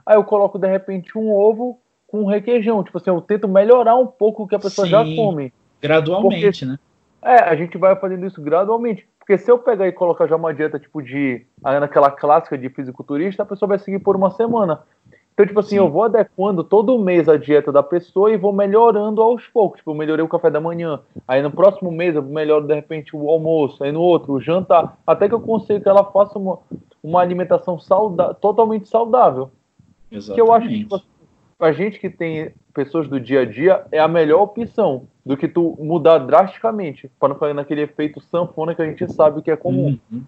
aí 0.06 0.16
eu 0.16 0.24
coloco 0.24 0.60
de 0.60 0.68
repente 0.68 1.18
um 1.18 1.32
ovo 1.34 1.80
com 2.06 2.22
um 2.22 2.26
requeijão. 2.28 2.84
Tipo 2.84 3.00
assim, 3.00 3.10
eu 3.10 3.20
tento 3.20 3.48
melhorar 3.48 3.96
um 3.96 4.06
pouco 4.06 4.44
o 4.44 4.48
que 4.48 4.54
a 4.54 4.60
pessoa 4.60 4.86
Sim, 4.86 4.92
já 4.92 5.04
come. 5.04 5.52
Gradualmente, 5.82 6.60
Porque, 6.60 6.66
né? 6.66 6.80
É, 7.24 7.42
a 7.44 7.56
gente 7.56 7.78
vai 7.80 7.96
fazendo 7.96 8.28
isso 8.28 8.40
gradualmente. 8.42 9.08
Porque 9.18 9.40
se 9.40 9.50
eu 9.50 9.58
pegar 9.58 9.88
e 9.88 9.92
colocar 9.92 10.28
já 10.28 10.36
uma 10.36 10.54
dieta 10.54 10.78
tipo 10.78 11.02
de. 11.02 11.44
naquela 11.64 12.12
clássica 12.12 12.58
de 12.58 12.70
fisiculturista, 12.70 13.42
a 13.42 13.46
pessoa 13.46 13.70
vai 13.70 13.80
seguir 13.80 14.00
por 14.00 14.16
uma 14.16 14.30
semana. 14.30 14.84
Então, 15.34 15.48
tipo 15.48 15.60
assim, 15.60 15.72
Sim. 15.72 15.78
eu 15.78 15.90
vou 15.90 16.04
adequando 16.04 16.64
todo 16.64 17.00
mês 17.00 17.28
a 17.28 17.38
dieta 17.38 17.72
da 17.72 17.82
pessoa 17.82 18.32
e 18.32 18.38
vou 18.38 18.54
melhorando 18.54 19.22
aos 19.22 19.46
poucos. 19.48 19.80
Tipo, 19.80 19.92
eu 19.92 19.96
melhorei 19.96 20.24
o 20.24 20.30
café 20.30 20.52
da 20.52 20.62
manhã. 20.62 21.00
Aí 21.28 21.42
no 21.42 21.50
próximo 21.50 21.92
mês 21.92 22.16
eu 22.16 22.22
melhoro, 22.22 22.68
de 22.68 22.76
repente, 22.76 23.16
o 23.16 23.30
almoço. 23.30 23.84
Aí 23.84 23.92
no 23.92 24.02
outro, 24.02 24.34
o 24.34 24.40
jantar. 24.40 24.98
Até 25.06 25.28
que 25.28 25.34
eu 25.34 25.42
consiga 25.42 25.80
que 25.80 25.90
ela 25.90 26.04
faça 26.04 26.38
uma, 26.38 26.60
uma 27.02 27.20
alimentação 27.20 27.80
sauda 27.80 28.34
totalmente 28.36 28.88
saudável. 28.88 29.50
Exatamente. 30.12 30.36
Que 30.36 30.42
eu 30.42 30.54
acho 30.54 30.68
que, 30.68 30.80
tipo, 30.80 31.02
pra 31.58 31.72
gente 31.72 32.00
que 32.00 32.12
tem 32.12 32.54
pessoas 32.72 33.08
do 33.08 33.20
dia 33.20 33.42
a 33.42 33.46
dia, 33.46 33.86
é 33.92 34.00
a 34.00 34.08
melhor 34.08 34.42
opção 34.42 35.08
do 35.26 35.36
que 35.36 35.48
tu 35.48 35.78
mudar 35.80 36.20
drasticamente, 36.20 37.10
para 37.20 37.30
não 37.30 37.40
cair 37.40 37.54
naquele 37.54 37.82
efeito 37.82 38.22
sanfona 38.22 38.76
que 38.76 38.82
a 38.82 38.86
gente 38.86 39.12
sabe 39.12 39.42
que 39.42 39.50
é 39.50 39.56
comum. 39.56 39.98
Uhum. 40.12 40.24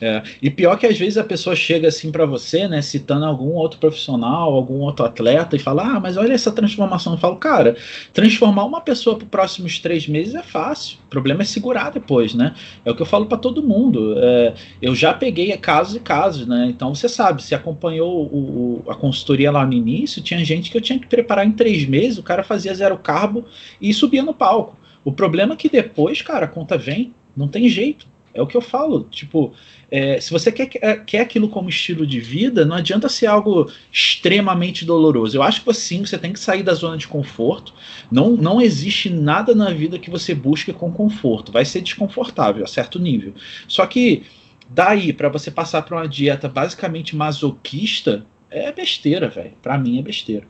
É, 0.00 0.22
e 0.42 0.50
pior 0.50 0.76
que 0.78 0.86
às 0.86 0.98
vezes 0.98 1.16
a 1.16 1.24
pessoa 1.24 1.56
chega 1.56 1.88
assim 1.88 2.12
para 2.12 2.26
você, 2.26 2.68
né, 2.68 2.82
citando 2.82 3.24
algum 3.24 3.52
outro 3.52 3.78
profissional, 3.78 4.52
algum 4.52 4.80
outro 4.80 5.06
atleta 5.06 5.56
e 5.56 5.58
fala: 5.58 5.96
Ah, 5.96 6.00
mas 6.00 6.16
olha 6.16 6.34
essa 6.34 6.52
transformação. 6.52 7.14
Eu 7.14 7.18
falo, 7.18 7.36
cara, 7.36 7.76
transformar 8.12 8.64
uma 8.64 8.80
pessoa 8.80 9.16
para 9.16 9.24
os 9.24 9.30
próximos 9.30 9.78
três 9.78 10.06
meses 10.06 10.34
é 10.34 10.42
fácil. 10.42 10.98
O 11.06 11.08
problema 11.08 11.42
é 11.42 11.44
segurar 11.44 11.90
depois, 11.90 12.34
né? 12.34 12.54
É 12.84 12.90
o 12.90 12.94
que 12.94 13.02
eu 13.02 13.06
falo 13.06 13.26
para 13.26 13.38
todo 13.38 13.62
mundo. 13.62 14.14
É, 14.18 14.54
eu 14.82 14.94
já 14.94 15.14
peguei 15.14 15.56
casos 15.56 15.96
e 15.96 16.00
casos, 16.00 16.46
né? 16.46 16.66
Então 16.68 16.94
você 16.94 17.08
sabe, 17.08 17.42
se 17.42 17.54
acompanhou 17.54 18.26
o, 18.26 18.84
a 18.88 18.94
consultoria 18.94 19.50
lá 19.50 19.64
no 19.64 19.72
início, 19.72 20.22
tinha 20.22 20.44
gente 20.44 20.70
que 20.70 20.76
eu 20.76 20.82
tinha 20.82 20.98
que 20.98 21.06
preparar 21.06 21.46
em 21.46 21.52
três 21.52 21.86
meses, 21.86 22.18
o 22.18 22.22
cara 22.22 22.42
fazia 22.44 22.74
zero 22.74 22.98
carbo 22.98 23.46
e 23.80 23.94
subia 23.94 24.22
no 24.22 24.34
palco. 24.34 24.76
O 25.04 25.12
problema 25.12 25.54
é 25.54 25.56
que 25.56 25.68
depois, 25.68 26.20
cara, 26.20 26.46
a 26.46 26.48
conta 26.48 26.76
vem, 26.76 27.14
não 27.36 27.48
tem 27.48 27.68
jeito. 27.68 28.06
É 28.36 28.42
o 28.42 28.46
que 28.46 28.56
eu 28.56 28.60
falo. 28.60 29.04
Tipo, 29.10 29.54
é, 29.90 30.20
se 30.20 30.30
você 30.30 30.52
quer, 30.52 30.66
quer 31.04 31.20
aquilo 31.20 31.48
como 31.48 31.68
estilo 31.68 32.06
de 32.06 32.20
vida, 32.20 32.64
não 32.64 32.76
adianta 32.76 33.08
ser 33.08 33.26
algo 33.26 33.70
extremamente 33.90 34.84
doloroso. 34.84 35.36
Eu 35.36 35.42
acho 35.42 35.64
que 35.64 35.72
sim, 35.72 36.04
você 36.04 36.18
tem 36.18 36.32
que 36.32 36.38
sair 36.38 36.62
da 36.62 36.74
zona 36.74 36.98
de 36.98 37.08
conforto. 37.08 37.72
Não, 38.10 38.30
não 38.30 38.60
existe 38.60 39.08
nada 39.08 39.54
na 39.54 39.70
vida 39.70 39.98
que 39.98 40.10
você 40.10 40.34
busque 40.34 40.72
com 40.72 40.92
conforto. 40.92 41.50
Vai 41.50 41.64
ser 41.64 41.80
desconfortável 41.80 42.62
a 42.62 42.66
certo 42.66 42.98
nível. 42.98 43.32
Só 43.66 43.86
que 43.86 44.24
daí 44.68 45.12
para 45.12 45.28
você 45.28 45.50
passar 45.50 45.82
para 45.82 45.96
uma 45.96 46.08
dieta 46.08 46.48
basicamente 46.48 47.16
masoquista 47.16 48.26
é 48.50 48.70
besteira, 48.70 49.28
velho. 49.28 49.52
Para 49.62 49.78
mim 49.78 49.98
é 49.98 50.02
besteira. 50.02 50.46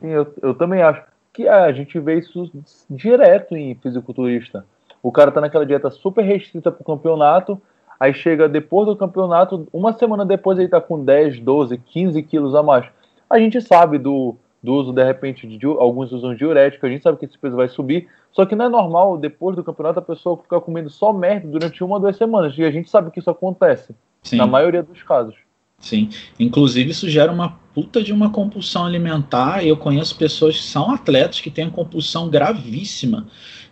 Sim, 0.00 0.08
eu, 0.10 0.34
eu 0.40 0.54
também 0.54 0.82
acho 0.82 1.02
que 1.32 1.48
a 1.48 1.72
gente 1.72 1.98
vê 1.98 2.18
isso 2.20 2.50
direto 2.88 3.56
em 3.56 3.74
fisiculturista. 3.74 4.64
O 5.04 5.12
cara 5.12 5.30
tá 5.30 5.40
naquela 5.40 5.64
dieta 5.64 5.88
super 5.88 6.22
restrita 6.22 6.72
pro 6.72 6.84
campeonato 6.84 7.60
Aí 7.98 8.12
chega 8.12 8.48
depois 8.48 8.86
do 8.86 8.96
campeonato, 8.96 9.68
uma 9.72 9.92
semana 9.92 10.24
depois 10.24 10.58
ele 10.58 10.68
tá 10.68 10.80
com 10.80 11.02
10, 11.02 11.40
12, 11.40 11.78
15 11.78 12.22
quilos 12.22 12.54
a 12.54 12.62
mais. 12.62 12.86
A 13.30 13.38
gente 13.38 13.60
sabe 13.60 13.98
do, 13.98 14.36
do 14.62 14.74
uso, 14.74 14.92
de 14.92 15.04
repente, 15.04 15.46
de 15.46 15.66
alguns 15.66 16.12
usam 16.12 16.34
diurético, 16.34 16.84
a 16.84 16.88
gente 16.88 17.02
sabe 17.02 17.18
que 17.18 17.24
esse 17.24 17.38
peso 17.38 17.56
vai 17.56 17.68
subir, 17.68 18.08
só 18.32 18.44
que 18.44 18.54
não 18.54 18.66
é 18.66 18.68
normal, 18.68 19.16
depois 19.16 19.56
do 19.56 19.64
campeonato, 19.64 20.00
a 20.00 20.02
pessoa 20.02 20.36
ficar 20.36 20.60
comendo 20.60 20.90
só 20.90 21.12
merda 21.12 21.46
durante 21.46 21.82
uma 21.84 21.94
ou 21.94 22.00
duas 22.00 22.16
semanas, 22.16 22.56
e 22.58 22.64
a 22.64 22.70
gente 22.70 22.90
sabe 22.90 23.10
que 23.10 23.20
isso 23.20 23.30
acontece, 23.30 23.94
Sim. 24.22 24.36
na 24.36 24.46
maioria 24.46 24.82
dos 24.82 25.02
casos. 25.02 25.36
Sim, 25.78 26.08
inclusive 26.38 26.90
isso 26.90 27.08
gera 27.08 27.30
uma 27.30 27.58
puta 27.74 28.02
de 28.02 28.12
uma 28.12 28.30
compulsão 28.30 28.86
alimentar, 28.86 29.64
e 29.64 29.68
eu 29.68 29.76
conheço 29.76 30.16
pessoas 30.16 30.56
que 30.56 30.62
são 30.62 30.90
atletas 30.90 31.40
que 31.40 31.50
têm 31.50 31.70
compulsão 31.70 32.28
gravíssima, 32.28 33.26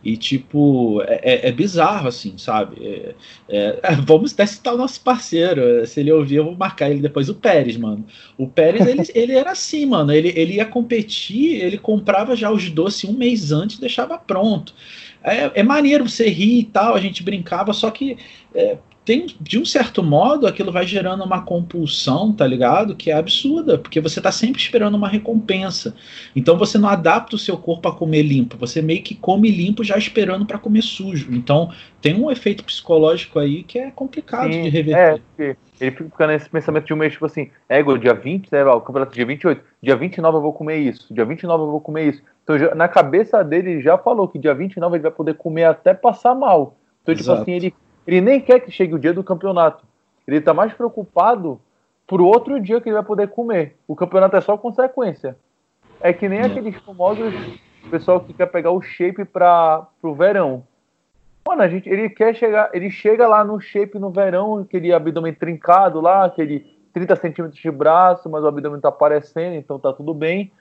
e, 0.04 0.16
tipo, 0.16 1.02
é, 1.02 1.20
é, 1.22 1.48
é 1.48 1.52
bizarro, 1.52 2.08
assim, 2.08 2.36
sabe? 2.36 2.76
É, 2.84 3.14
é, 3.48 3.78
é 3.82 3.94
vamos 3.94 4.32
até 4.32 4.44
citar 4.46 4.74
o 4.74 4.78
nosso 4.78 5.00
parceiro. 5.00 5.86
Se 5.86 6.00
ele 6.00 6.10
ouvir, 6.12 6.36
eu 6.36 6.44
vou 6.44 6.56
marcar 6.56 6.90
ele 6.90 7.00
depois. 7.00 7.28
O 7.28 7.34
Pérez, 7.34 7.76
mano. 7.76 8.04
O 8.36 8.48
Pérez, 8.48 8.86
ele, 8.86 9.02
ele 9.14 9.32
era 9.32 9.52
assim, 9.52 9.86
mano. 9.86 10.12
Ele, 10.12 10.32
ele 10.34 10.54
ia 10.54 10.64
competir, 10.64 11.62
ele 11.62 11.78
comprava 11.78 12.34
já 12.34 12.50
os 12.50 12.68
doces 12.70 13.08
um 13.08 13.12
mês 13.12 13.52
antes 13.52 13.76
e 13.76 13.80
deixava 13.80 14.18
pronto. 14.18 14.74
É, 15.22 15.60
é 15.60 15.62
maneiro 15.62 16.08
você 16.08 16.28
rir 16.28 16.60
e 16.60 16.64
tal, 16.64 16.94
a 16.94 17.00
gente 17.00 17.22
brincava, 17.22 17.72
só 17.72 17.90
que 17.90 18.16
é, 18.54 18.76
tem, 19.04 19.26
de 19.40 19.58
um 19.58 19.64
certo 19.64 20.02
modo, 20.02 20.46
aquilo 20.46 20.70
vai 20.70 20.86
gerando 20.86 21.24
uma 21.24 21.42
compulsão, 21.42 22.32
tá 22.32 22.46
ligado? 22.46 22.94
Que 22.94 23.10
é 23.10 23.14
absurda, 23.14 23.76
porque 23.76 24.00
você 24.00 24.20
tá 24.20 24.30
sempre 24.30 24.60
esperando 24.60 24.94
uma 24.94 25.08
recompensa. 25.08 25.94
Então 26.36 26.56
você 26.56 26.78
não 26.78 26.88
adapta 26.88 27.34
o 27.34 27.38
seu 27.38 27.58
corpo 27.58 27.88
a 27.88 27.94
comer 27.94 28.22
limpo, 28.22 28.56
você 28.56 28.80
meio 28.80 29.02
que 29.02 29.14
come 29.14 29.50
limpo 29.50 29.82
já 29.82 29.98
esperando 29.98 30.46
para 30.46 30.58
comer 30.58 30.82
sujo. 30.82 31.34
Então 31.34 31.72
tem 32.00 32.14
um 32.14 32.30
efeito 32.30 32.64
psicológico 32.64 33.38
aí 33.40 33.64
que 33.64 33.78
é 33.78 33.90
complicado 33.90 34.52
Sim, 34.52 34.62
de 34.62 34.68
reverter. 34.68 35.22
É, 35.36 35.56
ele 35.80 35.90
fica 35.90 36.26
nesse 36.28 36.48
pensamento 36.48 36.86
de 36.86 36.94
um 36.94 36.96
mês, 36.96 37.12
tipo 37.12 37.26
assim, 37.26 37.50
ego, 37.68 37.98
dia 37.98 38.14
20, 38.14 38.48
né, 38.52 38.64
o 38.64 38.80
campeonato 38.80 39.14
dia 39.14 39.26
28, 39.26 39.64
dia 39.82 39.96
29 39.96 40.36
eu 40.36 40.42
vou 40.42 40.52
comer 40.52 40.78
isso, 40.78 41.12
dia 41.12 41.24
29 41.24 41.64
eu 41.64 41.70
vou 41.72 41.80
comer 41.80 42.08
isso. 42.08 42.22
Então 42.44 42.56
já, 42.56 42.72
na 42.72 42.86
cabeça 42.86 43.42
dele 43.42 43.72
ele 43.72 43.82
já 43.82 43.98
falou 43.98 44.28
que 44.28 44.38
dia 44.38 44.54
29 44.54 44.96
ele 44.96 45.02
vai 45.02 45.10
poder 45.10 45.34
comer 45.34 45.64
até 45.64 45.92
passar 45.92 46.36
mal. 46.36 46.76
Então, 47.02 47.12
Exato. 47.12 47.40
tipo 47.40 47.42
assim, 47.42 47.52
ele 47.52 47.74
ele 48.06 48.20
nem 48.20 48.40
quer 48.40 48.60
que 48.60 48.70
chegue 48.70 48.94
o 48.94 48.98
dia 48.98 49.12
do 49.12 49.24
campeonato. 49.24 49.84
Ele 50.26 50.38
está 50.38 50.54
mais 50.54 50.72
preocupado 50.72 51.60
por 52.06 52.20
outro 52.20 52.60
dia 52.60 52.80
que 52.80 52.88
ele 52.88 52.94
vai 52.94 53.04
poder 53.04 53.28
comer. 53.28 53.76
O 53.86 53.96
campeonato 53.96 54.36
é 54.36 54.40
só 54.40 54.56
consequência. 54.56 55.36
É 56.00 56.12
que 56.12 56.28
nem 56.28 56.40
é. 56.40 56.46
aqueles 56.46 56.76
famosos 56.82 57.34
pessoal 57.90 58.20
que 58.20 58.32
quer 58.32 58.46
pegar 58.46 58.70
o 58.70 58.80
shape 58.80 59.24
para 59.24 59.86
o 60.02 60.14
verão. 60.14 60.64
Mano, 61.46 61.62
a 61.62 61.68
gente, 61.68 61.88
ele 61.88 62.08
quer 62.08 62.34
chegar, 62.34 62.70
ele 62.72 62.90
chega 62.90 63.26
lá 63.26 63.42
no 63.42 63.60
shape 63.60 63.98
no 63.98 64.10
verão, 64.10 64.58
aquele 64.58 64.92
abdômen 64.92 65.34
trincado 65.34 66.00
lá, 66.00 66.24
aquele 66.24 66.64
30 66.92 67.16
centímetros 67.16 67.60
de 67.60 67.70
braço, 67.70 68.30
mas 68.30 68.44
o 68.44 68.46
abdômen 68.46 68.80
tá 68.80 68.88
aparecendo, 68.88 69.54
então 69.54 69.78
tá 69.78 69.92
tudo 69.92 70.14
bem. 70.14 70.52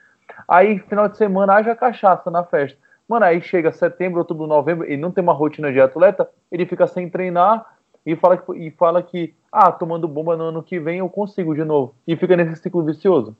Aí, 0.48 0.78
final 0.80 1.08
de 1.08 1.16
semana, 1.16 1.54
haja 1.54 1.76
cachaça 1.76 2.30
na 2.30 2.42
festa. 2.42 2.78
Mano, 3.08 3.26
aí 3.26 3.42
chega 3.42 3.72
setembro, 3.72 4.20
outubro, 4.20 4.46
novembro, 4.46 4.90
e 4.90 4.96
não 4.96 5.10
tem 5.10 5.22
uma 5.22 5.32
rotina 5.32 5.72
de 5.72 5.80
atleta, 5.80 6.28
ele 6.50 6.66
fica 6.66 6.86
sem 6.86 7.08
treinar 7.08 7.64
e 8.04 8.16
fala 8.16 8.36
que, 8.36 8.52
e 8.52 8.70
fala 8.70 9.02
que 9.02 9.34
ah, 9.52 9.70
tomando 9.70 10.08
bomba 10.08 10.36
no 10.36 10.44
ano 10.44 10.62
que 10.62 10.80
vem 10.80 10.98
eu 10.98 11.08
consigo 11.08 11.54
de 11.54 11.64
novo. 11.64 11.94
E 12.06 12.16
fica 12.16 12.36
nesse 12.36 12.60
ciclo 12.60 12.84
vicioso. 12.84 13.36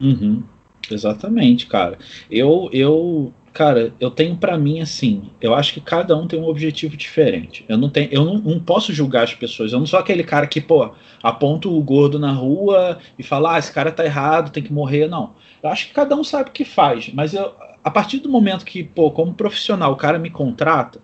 Uhum. 0.00 0.42
Exatamente, 0.90 1.66
cara. 1.66 1.98
Eu, 2.30 2.68
eu, 2.72 3.32
cara, 3.52 3.92
eu 3.98 4.10
tenho 4.10 4.36
para 4.36 4.58
mim 4.58 4.80
assim, 4.80 5.30
eu 5.40 5.54
acho 5.54 5.72
que 5.72 5.80
cada 5.80 6.16
um 6.16 6.26
tem 6.26 6.38
um 6.38 6.46
objetivo 6.46 6.96
diferente. 6.96 7.64
Eu 7.68 7.78
não 7.78 7.88
tenho, 7.88 8.08
eu 8.12 8.24
não, 8.24 8.34
não, 8.38 8.60
posso 8.60 8.92
julgar 8.92 9.24
as 9.24 9.34
pessoas. 9.34 9.72
Eu 9.72 9.78
não 9.78 9.86
sou 9.86 9.98
aquele 9.98 10.22
cara 10.22 10.46
que, 10.46 10.60
pô, 10.60 10.90
aponta 11.22 11.68
o 11.68 11.82
gordo 11.82 12.18
na 12.18 12.32
rua 12.32 12.98
e 13.18 13.22
fala, 13.22 13.54
ah, 13.54 13.58
esse 13.58 13.72
cara 13.72 13.90
tá 13.90 14.04
errado, 14.04 14.52
tem 14.52 14.62
que 14.62 14.72
morrer. 14.72 15.08
Não. 15.08 15.34
Eu 15.62 15.70
acho 15.70 15.88
que 15.88 15.94
cada 15.94 16.14
um 16.14 16.22
sabe 16.22 16.50
o 16.50 16.52
que 16.52 16.64
faz, 16.64 17.10
mas 17.14 17.32
eu, 17.32 17.52
a 17.84 17.90
partir 17.90 18.18
do 18.18 18.30
momento 18.30 18.64
que, 18.64 18.82
pô, 18.82 19.10
como 19.10 19.34
profissional, 19.34 19.92
o 19.92 19.96
cara 19.96 20.18
me 20.18 20.30
contrata, 20.30 21.00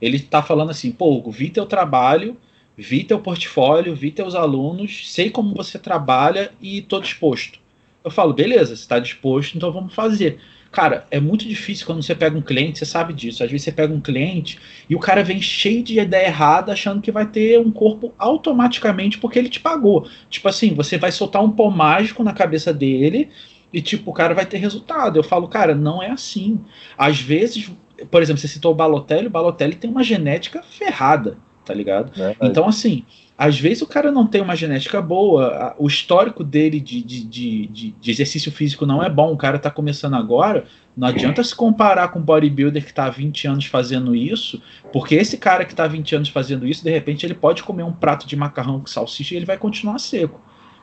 ele 0.00 0.16
está 0.16 0.40
falando 0.40 0.70
assim, 0.70 0.92
pô, 0.92 1.20
vi 1.30 1.50
teu 1.50 1.66
trabalho, 1.66 2.36
vi 2.78 3.02
teu 3.02 3.18
portfólio, 3.18 3.94
vi 3.94 4.12
teus 4.12 4.36
alunos, 4.36 5.10
sei 5.10 5.30
como 5.30 5.54
você 5.54 5.78
trabalha 5.78 6.52
e 6.60 6.80
tô 6.80 7.00
disposto. 7.00 7.58
Eu 8.04 8.10
falo, 8.10 8.32
beleza, 8.32 8.74
você 8.74 8.82
está 8.82 8.98
disposto, 8.98 9.56
então 9.56 9.72
vamos 9.72 9.94
fazer. 9.94 10.38
Cara, 10.72 11.06
é 11.10 11.20
muito 11.20 11.46
difícil 11.46 11.84
quando 11.84 12.02
você 12.02 12.14
pega 12.14 12.36
um 12.36 12.40
cliente, 12.40 12.78
você 12.78 12.86
sabe 12.86 13.12
disso. 13.12 13.44
Às 13.44 13.50
vezes 13.50 13.64
você 13.64 13.72
pega 13.72 13.92
um 13.92 14.00
cliente 14.00 14.58
e 14.88 14.96
o 14.96 14.98
cara 14.98 15.22
vem 15.22 15.40
cheio 15.40 15.82
de 15.82 16.00
ideia 16.00 16.28
errada, 16.28 16.72
achando 16.72 17.02
que 17.02 17.12
vai 17.12 17.26
ter 17.26 17.60
um 17.60 17.70
corpo 17.70 18.14
automaticamente 18.18 19.18
porque 19.18 19.38
ele 19.38 19.50
te 19.50 19.60
pagou. 19.60 20.08
Tipo 20.30 20.48
assim, 20.48 20.72
você 20.72 20.96
vai 20.96 21.12
soltar 21.12 21.44
um 21.44 21.50
pó 21.50 21.68
mágico 21.70 22.24
na 22.24 22.32
cabeça 22.32 22.72
dele 22.72 23.28
e, 23.72 23.80
tipo, 23.80 24.10
o 24.10 24.14
cara 24.14 24.34
vai 24.34 24.44
ter 24.44 24.58
resultado. 24.58 25.18
Eu 25.18 25.24
falo, 25.24 25.48
cara, 25.48 25.74
não 25.74 26.02
é 26.02 26.10
assim. 26.10 26.60
Às 26.96 27.20
vezes, 27.20 27.70
por 28.10 28.22
exemplo, 28.22 28.40
você 28.40 28.48
citou 28.48 28.72
o 28.72 28.74
Balotelli, 28.74 29.26
o 29.26 29.30
Balotelli 29.30 29.74
tem 29.74 29.90
uma 29.90 30.02
genética 30.02 30.62
ferrada, 30.62 31.38
tá 31.64 31.72
ligado? 31.72 32.12
É, 32.20 32.36
então, 32.42 32.68
assim, 32.68 33.04
às 33.36 33.58
vezes 33.58 33.82
o 33.82 33.86
cara 33.86 34.12
não 34.12 34.26
tem 34.26 34.40
uma 34.40 34.54
genética 34.54 35.00
boa, 35.00 35.74
o 35.78 35.86
histórico 35.86 36.44
dele 36.44 36.78
de, 36.78 37.02
de, 37.02 37.24
de, 37.24 37.94
de, 37.98 38.10
exercício 38.10 38.52
físico 38.52 38.84
não 38.84 39.02
é 39.02 39.08
bom, 39.08 39.32
o 39.32 39.36
cara 39.36 39.58
tá 39.58 39.70
começando 39.70 40.14
agora, 40.14 40.64
não 40.96 41.08
adianta 41.08 41.42
se 41.42 41.54
comparar 41.54 42.08
com 42.08 42.18
um 42.18 42.22
bodybuilder 42.22 42.84
que 42.84 42.92
tá 42.92 43.06
há 43.06 43.10
20 43.10 43.48
anos 43.48 43.66
fazendo 43.66 44.14
isso, 44.14 44.62
porque 44.92 45.14
esse 45.14 45.38
cara 45.38 45.64
que 45.64 45.74
tá 45.74 45.84
há 45.84 45.88
20 45.88 46.16
anos 46.16 46.28
fazendo 46.28 46.66
isso, 46.66 46.84
de 46.84 46.90
repente 46.90 47.24
ele 47.24 47.34
pode 47.34 47.62
comer 47.62 47.82
um 47.82 47.92
prato 47.92 48.26
de 48.26 48.36
macarrão 48.36 48.78
com 48.78 48.86
salsicha 48.86 49.34
e 49.34 49.38
ele 49.38 49.46
vai 49.46 49.56
continuar 49.56 49.98
seco 49.98 50.40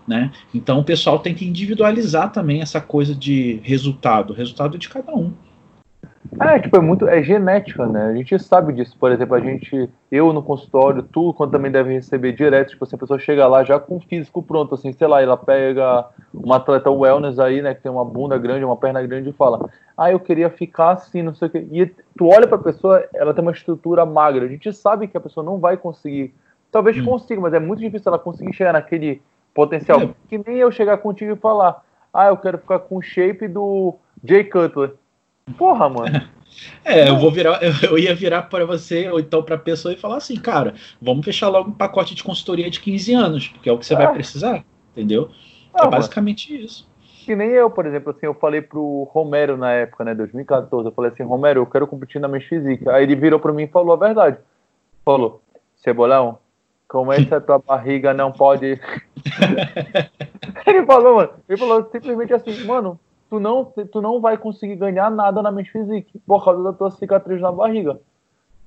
né? 0.09 0.31
Então 0.53 0.79
o 0.79 0.83
pessoal 0.83 1.19
tem 1.19 1.35
que 1.35 1.47
individualizar 1.47 2.31
também 2.31 2.61
essa 2.61 2.81
coisa 2.81 3.13
de 3.13 3.61
resultado, 3.63 4.33
resultado 4.33 4.77
de 4.77 4.89
cada 4.89 5.13
um. 5.15 5.31
É, 6.39 6.59
tipo, 6.59 6.75
é 6.75 6.79
muito, 6.79 7.07
é 7.07 7.23
genética, 7.23 7.85
né? 7.85 8.07
A 8.07 8.13
gente 8.13 8.37
sabe 8.39 8.73
disso, 8.73 8.95
por 8.99 9.11
exemplo, 9.11 9.35
a 9.35 9.39
gente, 9.39 9.89
eu 10.11 10.33
no 10.33 10.43
consultório, 10.43 11.01
tu 11.01 11.33
quando 11.33 11.51
também 11.51 11.71
deve 11.71 11.93
receber 11.93 12.33
direto, 12.33 12.71
tipo 12.71 12.83
assim, 12.83 12.95
a 12.95 12.99
pessoa 12.99 13.17
chega 13.19 13.47
lá 13.47 13.63
já 13.63 13.79
com 13.79 13.97
o 13.97 13.99
físico 13.99 14.43
pronto, 14.43 14.75
assim, 14.75 14.91
sei 14.91 15.07
lá, 15.07 15.21
ela 15.21 15.37
pega 15.37 16.07
uma 16.33 16.57
atleta 16.57 16.91
wellness 16.91 17.39
aí, 17.39 17.61
né, 17.61 17.73
que 17.73 17.81
tem 17.81 17.91
uma 17.91 18.05
bunda 18.05 18.37
grande, 18.37 18.65
uma 18.65 18.75
perna 18.77 19.01
grande 19.01 19.29
e 19.29 19.33
fala, 19.33 19.69
ah, 19.97 20.11
eu 20.11 20.19
queria 20.19 20.49
ficar 20.49 20.91
assim, 20.91 21.21
não 21.21 21.33
sei 21.33 21.47
o 21.47 21.51
quê. 21.51 21.67
E 21.71 21.85
tu 22.17 22.27
olha 22.27 22.47
pra 22.47 22.57
pessoa, 22.57 23.03
ela 23.13 23.33
tem 23.33 23.41
uma 23.41 23.51
estrutura 23.51 24.05
magra, 24.05 24.45
a 24.45 24.49
gente 24.49 24.71
sabe 24.73 25.07
que 25.07 25.17
a 25.17 25.21
pessoa 25.21 25.43
não 25.43 25.57
vai 25.57 25.77
conseguir, 25.77 26.33
talvez 26.71 26.97
hum. 26.97 27.05
consiga, 27.05 27.41
mas 27.41 27.53
é 27.53 27.59
muito 27.59 27.79
difícil 27.79 28.09
ela 28.09 28.19
conseguir 28.19 28.53
chegar 28.53 28.73
naquele 28.73 29.21
potencial. 29.53 30.01
É. 30.01 30.09
Que 30.27 30.37
nem 30.37 30.57
eu 30.57 30.71
chegar 30.71 30.97
contigo 30.97 31.33
e 31.33 31.37
falar, 31.37 31.83
ah, 32.13 32.27
eu 32.27 32.37
quero 32.37 32.57
ficar 32.57 32.79
com 32.79 32.97
o 32.97 33.01
shape 33.01 33.47
do 33.47 33.95
Jay 34.23 34.43
Cutler. 34.43 34.93
Porra, 35.57 35.89
mano. 35.89 36.21
É, 36.83 37.07
eu 37.07 37.17
vou 37.17 37.31
virar, 37.31 37.59
eu 37.83 37.97
ia 37.97 38.13
virar 38.13 38.43
para 38.43 38.65
você 38.65 39.09
ou 39.09 39.19
então 39.19 39.43
para 39.43 39.55
a 39.55 39.59
pessoa 39.59 39.93
e 39.93 39.97
falar 39.97 40.17
assim, 40.17 40.35
cara, 40.35 40.73
vamos 41.01 41.23
fechar 41.23 41.47
logo 41.47 41.69
um 41.69 41.73
pacote 41.73 42.15
de 42.15 42.23
consultoria 42.23 42.69
de 42.69 42.79
15 42.79 43.13
anos, 43.13 43.47
porque 43.47 43.69
é 43.69 43.71
o 43.71 43.77
que 43.77 43.85
você 43.85 43.93
é. 43.93 43.97
vai 43.97 44.13
precisar, 44.13 44.65
entendeu? 44.91 45.29
é 45.73 45.87
basicamente 45.87 46.51
mano. 46.51 46.65
isso. 46.65 46.89
Que 47.25 47.35
nem 47.35 47.49
eu, 47.49 47.69
por 47.69 47.85
exemplo, 47.85 48.11
assim, 48.11 48.25
eu 48.25 48.33
falei 48.33 48.61
pro 48.61 49.07
Romero 49.11 49.55
na 49.55 49.71
época, 49.71 50.03
né, 50.03 50.15
2014, 50.15 50.87
eu 50.87 50.91
falei 50.91 51.11
assim, 51.11 51.23
Romero, 51.23 51.61
eu 51.61 51.65
quero 51.65 51.85
competir 51.85 52.19
na 52.19 52.27
Men's 52.27 52.45
Physique. 52.45 52.89
Aí 52.89 53.03
ele 53.03 53.15
virou 53.15 53.39
para 53.39 53.53
mim 53.53 53.63
e 53.63 53.67
falou 53.67 53.93
a 53.93 53.97
verdade. 53.97 54.37
Falou, 55.05 55.41
Cebolão, 55.75 56.39
como 56.89 57.13
essa 57.13 57.35
é 57.35 57.39
tua 57.39 57.59
barriga 57.59 58.13
não 58.13 58.31
pode. 58.31 58.81
ele 60.65 60.85
falou, 60.85 61.15
mano, 61.15 61.29
ele 61.47 61.57
falou 61.57 61.89
simplesmente 61.91 62.33
assim, 62.33 62.63
mano, 62.65 62.99
tu 63.29 63.39
não, 63.39 63.65
tu 63.91 64.01
não 64.01 64.19
vai 64.19 64.37
conseguir 64.37 64.75
ganhar 64.75 65.09
nada 65.11 65.41
na 65.41 65.51
Men's 65.51 65.69
Physique 65.69 66.19
por 66.25 66.43
causa 66.43 66.63
da 66.63 66.73
tua 66.73 66.91
cicatriz 66.91 67.39
na 67.39 67.51
barriga. 67.51 67.99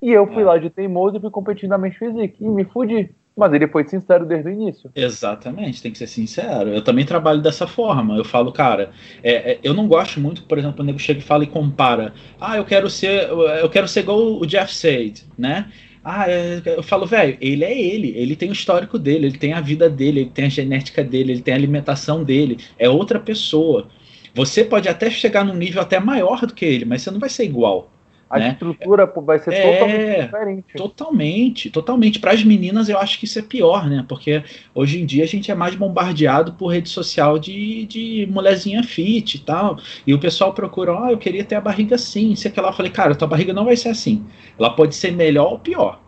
E 0.00 0.10
eu 0.10 0.26
fui 0.26 0.42
é. 0.42 0.46
lá 0.46 0.58
de 0.58 0.70
teimoso 0.70 1.16
e 1.16 1.20
fui 1.20 1.30
competir 1.30 1.68
na 1.68 1.78
Men's 1.78 1.96
Physique 1.96 2.44
e 2.44 2.48
me 2.48 2.64
fudi. 2.64 3.10
Mas 3.34 3.50
ele 3.54 3.66
foi 3.66 3.88
sincero 3.88 4.26
desde 4.26 4.50
o 4.50 4.52
início. 4.52 4.90
Exatamente, 4.94 5.80
tem 5.80 5.90
que 5.90 5.96
ser 5.96 6.06
sincero. 6.06 6.68
Eu 6.68 6.84
também 6.84 7.06
trabalho 7.06 7.40
dessa 7.40 7.66
forma. 7.66 8.14
Eu 8.14 8.24
falo, 8.26 8.52
cara, 8.52 8.90
é, 9.22 9.52
é, 9.52 9.60
eu 9.62 9.72
não 9.72 9.88
gosto 9.88 10.20
muito, 10.20 10.42
por 10.44 10.58
exemplo, 10.58 10.82
o 10.82 10.84
nego 10.84 10.98
chega 10.98 11.20
e 11.20 11.22
fala 11.22 11.42
e 11.42 11.46
compara. 11.46 12.12
Ah, 12.38 12.58
eu 12.58 12.64
quero 12.64 12.90
ser, 12.90 13.30
eu 13.30 13.70
quero 13.70 13.88
ser 13.88 14.00
igual 14.00 14.18
o 14.18 14.46
Jeff 14.46 14.74
Sade, 14.74 15.24
né? 15.38 15.72
Ah, 16.04 16.28
é, 16.28 16.60
eu 16.66 16.82
falo, 16.82 17.06
velho, 17.06 17.38
ele 17.40 17.64
é 17.64 17.78
ele, 17.78 18.08
ele 18.16 18.34
tem 18.34 18.48
o 18.50 18.52
histórico 18.52 18.98
dele, 18.98 19.26
ele 19.26 19.38
tem 19.38 19.52
a 19.52 19.60
vida 19.60 19.88
dele, 19.88 20.20
ele 20.22 20.30
tem 20.30 20.46
a 20.46 20.48
genética 20.48 21.04
dele, 21.04 21.32
ele 21.32 21.42
tem 21.42 21.54
a 21.54 21.56
alimentação 21.56 22.24
dele, 22.24 22.58
é 22.76 22.88
outra 22.88 23.20
pessoa. 23.20 23.88
Você 24.34 24.64
pode 24.64 24.88
até 24.88 25.10
chegar 25.10 25.44
num 25.44 25.54
nível 25.54 25.80
até 25.80 26.00
maior 26.00 26.44
do 26.46 26.54
que 26.54 26.64
ele, 26.64 26.84
mas 26.84 27.02
você 27.02 27.10
não 27.10 27.20
vai 27.20 27.28
ser 27.30 27.44
igual. 27.44 27.91
A 28.32 28.38
né? 28.38 28.52
estrutura 28.52 29.04
vai 29.14 29.38
ser 29.38 29.52
é, 29.52 29.72
totalmente 29.72 30.22
diferente. 30.22 30.74
Totalmente, 30.74 31.70
totalmente. 31.70 32.18
Para 32.18 32.32
as 32.32 32.42
meninas, 32.42 32.88
eu 32.88 32.98
acho 32.98 33.18
que 33.18 33.26
isso 33.26 33.38
é 33.38 33.42
pior, 33.42 33.86
né? 33.86 34.06
Porque 34.08 34.42
hoje 34.74 35.02
em 35.02 35.04
dia 35.04 35.24
a 35.24 35.26
gente 35.26 35.50
é 35.50 35.54
mais 35.54 35.74
bombardeado 35.74 36.54
por 36.54 36.68
rede 36.68 36.88
social 36.88 37.38
de, 37.38 37.84
de 37.84 38.26
mulherzinha 38.30 38.82
fit 38.82 39.34
e 39.34 39.40
tal. 39.40 39.78
E 40.06 40.14
o 40.14 40.18
pessoal 40.18 40.54
procura, 40.54 40.94
ó, 40.94 41.04
oh, 41.04 41.10
eu 41.10 41.18
queria 41.18 41.44
ter 41.44 41.56
a 41.56 41.60
barriga 41.60 41.96
assim, 41.96 42.34
sei 42.34 42.50
que 42.50 42.58
lá. 42.58 42.70
Eu 42.70 42.72
falei, 42.72 42.90
cara, 42.90 43.14
tua 43.14 43.28
barriga 43.28 43.52
não 43.52 43.66
vai 43.66 43.76
ser 43.76 43.90
assim. 43.90 44.24
Ela 44.58 44.70
pode 44.70 44.94
ser 44.94 45.12
melhor 45.12 45.52
ou 45.52 45.58
pior. 45.58 46.00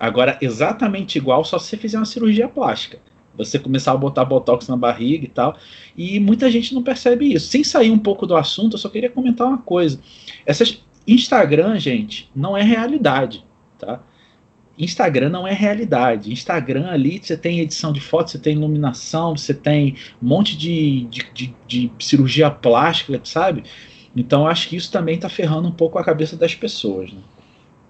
Agora, 0.00 0.38
exatamente 0.40 1.18
igual, 1.18 1.44
só 1.44 1.58
se 1.58 1.68
você 1.68 1.76
fizer 1.76 1.98
uma 1.98 2.06
cirurgia 2.06 2.48
plástica 2.48 2.98
você 3.36 3.58
começar 3.58 3.92
a 3.92 3.96
botar 3.96 4.24
botox 4.24 4.66
na 4.66 4.76
barriga 4.76 5.24
e 5.26 5.28
tal. 5.28 5.56
E 5.96 6.18
muita 6.18 6.50
gente 6.50 6.74
não 6.74 6.82
percebe 6.82 7.34
isso. 7.34 7.48
Sem 7.48 7.62
sair 7.62 7.90
um 7.90 7.98
pouco 7.98 8.26
do 8.26 8.34
assunto, 8.34 8.74
eu 8.74 8.78
só 8.78 8.88
queria 8.88 9.10
comentar 9.10 9.46
uma 9.46 9.58
coisa. 9.58 10.00
Essas 10.46 10.82
Instagram, 11.06 11.78
gente, 11.78 12.30
não 12.34 12.56
é 12.56 12.62
realidade, 12.62 13.44
tá? 13.78 14.00
Instagram 14.78 15.30
não 15.30 15.46
é 15.46 15.52
realidade. 15.52 16.32
Instagram 16.32 16.88
ali 16.88 17.18
você 17.22 17.36
tem 17.36 17.60
edição 17.60 17.92
de 17.92 18.00
foto, 18.00 18.30
você 18.30 18.38
tem 18.38 18.56
iluminação, 18.56 19.36
você 19.36 19.54
tem 19.54 19.96
um 20.22 20.26
monte 20.26 20.56
de, 20.56 21.04
de, 21.04 21.32
de, 21.32 21.54
de 21.66 21.92
cirurgia 21.98 22.50
plástica, 22.50 23.20
sabe? 23.24 23.64
Então 24.14 24.46
acho 24.46 24.68
que 24.68 24.76
isso 24.76 24.92
também 24.92 25.14
está 25.14 25.28
ferrando 25.28 25.68
um 25.68 25.72
pouco 25.72 25.98
a 25.98 26.04
cabeça 26.04 26.36
das 26.36 26.54
pessoas, 26.54 27.12
né? 27.12 27.20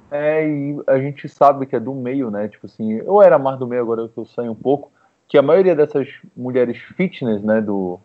É, 0.08 0.49
e 0.49 0.76
a 0.87 0.99
gente 0.99 1.28
sabe 1.28 1.66
que 1.66 1.75
é 1.75 1.80
do 1.80 1.92
meio, 1.92 2.30
né? 2.30 2.46
Tipo 2.46 2.66
assim, 2.66 2.92
eu 2.92 3.20
era 3.20 3.38
mais 3.38 3.58
do 3.58 3.66
meio, 3.66 3.82
agora 3.82 4.08
eu 4.16 4.25
saio 4.25 4.52
um 4.52 4.54
pouco 4.54 4.92
que 5.28 5.37
a 5.37 5.42
maioria 5.42 5.75
dessas 5.75 6.08
mulheres 6.37 6.78
fitness, 6.96 7.42
né, 7.42 7.61
do, 7.61 7.99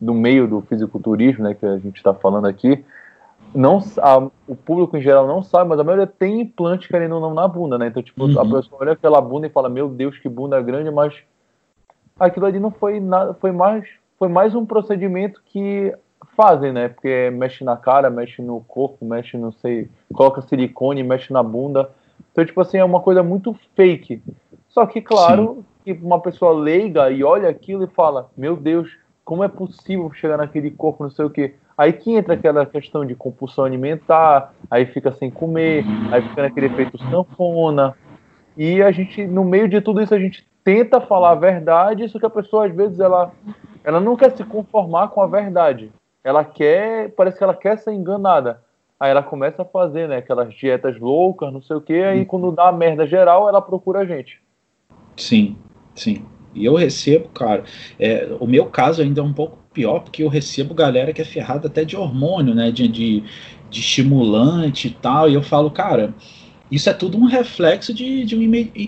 do 0.00 0.14
meio 0.14 0.48
do 0.48 0.62
fisiculturismo, 0.62 1.44
né, 1.44 1.54
que 1.54 1.66
a 1.66 1.78
gente 1.78 1.96
está 1.96 2.14
falando 2.14 2.46
aqui, 2.46 2.82
não 3.54 3.78
a, 4.00 4.18
o 4.48 4.56
público 4.56 4.96
em 4.96 5.00
geral 5.00 5.26
não 5.26 5.42
sabe, 5.42 5.70
mas 5.70 5.78
a 5.78 5.84
maioria 5.84 6.06
tem 6.06 6.40
implante 6.40 6.88
querendo 6.88 7.14
ou 7.14 7.20
não 7.20 7.32
na 7.32 7.46
bunda, 7.46 7.78
né? 7.78 7.86
Então, 7.86 8.02
tipo, 8.02 8.24
uhum. 8.24 8.38
a 8.38 8.44
pessoa 8.44 8.80
olha 8.80 8.92
aquela 8.92 9.20
bunda 9.20 9.46
e 9.46 9.50
fala, 9.50 9.68
meu 9.68 9.88
Deus, 9.88 10.18
que 10.18 10.28
bunda 10.28 10.60
grande, 10.60 10.90
mas 10.90 11.14
aquilo 12.18 12.46
ali 12.46 12.58
não 12.58 12.70
foi 12.70 13.00
nada, 13.00 13.34
foi 13.34 13.52
mais, 13.52 13.86
foi 14.18 14.28
mais 14.28 14.54
um 14.54 14.66
procedimento 14.66 15.40
que 15.46 15.94
fazem, 16.36 16.72
né? 16.72 16.88
Porque 16.88 17.30
mexe 17.30 17.62
na 17.62 17.76
cara, 17.76 18.10
mexe 18.10 18.42
no 18.42 18.60
corpo, 18.60 19.04
mexe, 19.04 19.36
não 19.36 19.52
sei, 19.52 19.88
coloca 20.12 20.42
silicone, 20.42 21.02
mexe 21.02 21.32
na 21.32 21.42
bunda. 21.42 21.90
Então, 22.32 22.44
tipo 22.44 22.60
assim, 22.60 22.78
é 22.78 22.84
uma 22.84 23.00
coisa 23.00 23.22
muito 23.22 23.56
fake. 23.76 24.22
Só 24.68 24.84
que, 24.86 25.00
claro, 25.00 25.58
Sim 25.58 25.74
que 25.84 25.92
uma 25.92 26.18
pessoa 26.18 26.52
leiga 26.52 27.10
e 27.10 27.22
olha 27.22 27.48
aquilo 27.48 27.84
e 27.84 27.88
fala: 27.88 28.30
Meu 28.36 28.56
Deus, 28.56 28.96
como 29.24 29.44
é 29.44 29.48
possível 29.48 30.10
chegar 30.14 30.38
naquele 30.38 30.70
corpo, 30.70 31.04
não 31.04 31.10
sei 31.10 31.24
o 31.24 31.30
que. 31.30 31.54
Aí 31.76 31.92
que 31.92 32.12
entra 32.12 32.34
aquela 32.34 32.64
questão 32.64 33.04
de 33.04 33.14
compulsão 33.14 33.64
alimentar, 33.64 34.52
aí 34.70 34.86
fica 34.86 35.12
sem 35.12 35.30
comer, 35.30 35.84
aí 36.12 36.22
fica 36.22 36.42
naquele 36.42 36.66
efeito 36.66 36.98
sanfona. 37.10 37.94
E 38.56 38.82
a 38.82 38.92
gente, 38.92 39.26
no 39.26 39.44
meio 39.44 39.68
de 39.68 39.80
tudo 39.80 40.00
isso, 40.00 40.14
a 40.14 40.18
gente 40.18 40.46
tenta 40.62 41.00
falar 41.00 41.32
a 41.32 41.36
verdade, 41.36 42.08
só 42.08 42.18
que 42.18 42.26
a 42.26 42.30
pessoa, 42.30 42.66
às 42.66 42.74
vezes, 42.74 43.00
ela, 43.00 43.32
ela 43.82 44.00
não 44.00 44.16
quer 44.16 44.36
se 44.36 44.44
conformar 44.44 45.08
com 45.08 45.20
a 45.20 45.26
verdade. 45.26 45.90
Ela 46.22 46.44
quer, 46.44 47.10
parece 47.10 47.36
que 47.36 47.44
ela 47.44 47.54
quer 47.54 47.76
ser 47.78 47.92
enganada. 47.92 48.62
Aí 48.98 49.10
ela 49.10 49.22
começa 49.22 49.62
a 49.62 49.66
fazer, 49.66 50.08
né, 50.08 50.18
aquelas 50.18 50.54
dietas 50.54 50.98
loucas, 50.98 51.52
não 51.52 51.60
sei 51.60 51.76
o 51.76 51.80
que, 51.80 52.02
aí 52.02 52.24
quando 52.24 52.52
dá 52.52 52.70
merda 52.70 53.06
geral, 53.06 53.48
ela 53.48 53.60
procura 53.60 54.00
a 54.00 54.04
gente. 54.06 54.40
Sim, 55.16 55.56
Sim. 55.94 56.24
E 56.54 56.64
eu 56.64 56.74
recebo, 56.74 57.28
cara, 57.28 57.64
é, 57.98 58.28
o 58.38 58.46
meu 58.46 58.66
caso 58.66 59.02
ainda 59.02 59.20
é 59.20 59.24
um 59.24 59.32
pouco 59.32 59.58
pior, 59.72 60.00
porque 60.00 60.22
eu 60.22 60.28
recebo 60.28 60.72
galera 60.72 61.12
que 61.12 61.20
é 61.20 61.24
ferrada 61.24 61.66
até 61.66 61.84
de 61.84 61.96
hormônio, 61.96 62.54
né? 62.54 62.70
De, 62.70 62.86
de, 62.86 63.24
de 63.70 63.80
estimulante 63.80 64.88
e 64.88 64.90
tal. 64.90 65.28
E 65.28 65.34
eu 65.34 65.42
falo, 65.42 65.70
cara, 65.70 66.14
isso 66.70 66.88
é 66.88 66.94
tudo 66.94 67.18
um 67.18 67.26
reflexo 67.26 67.92
de, 67.92 68.24
de 68.24 68.36
um 68.36 68.42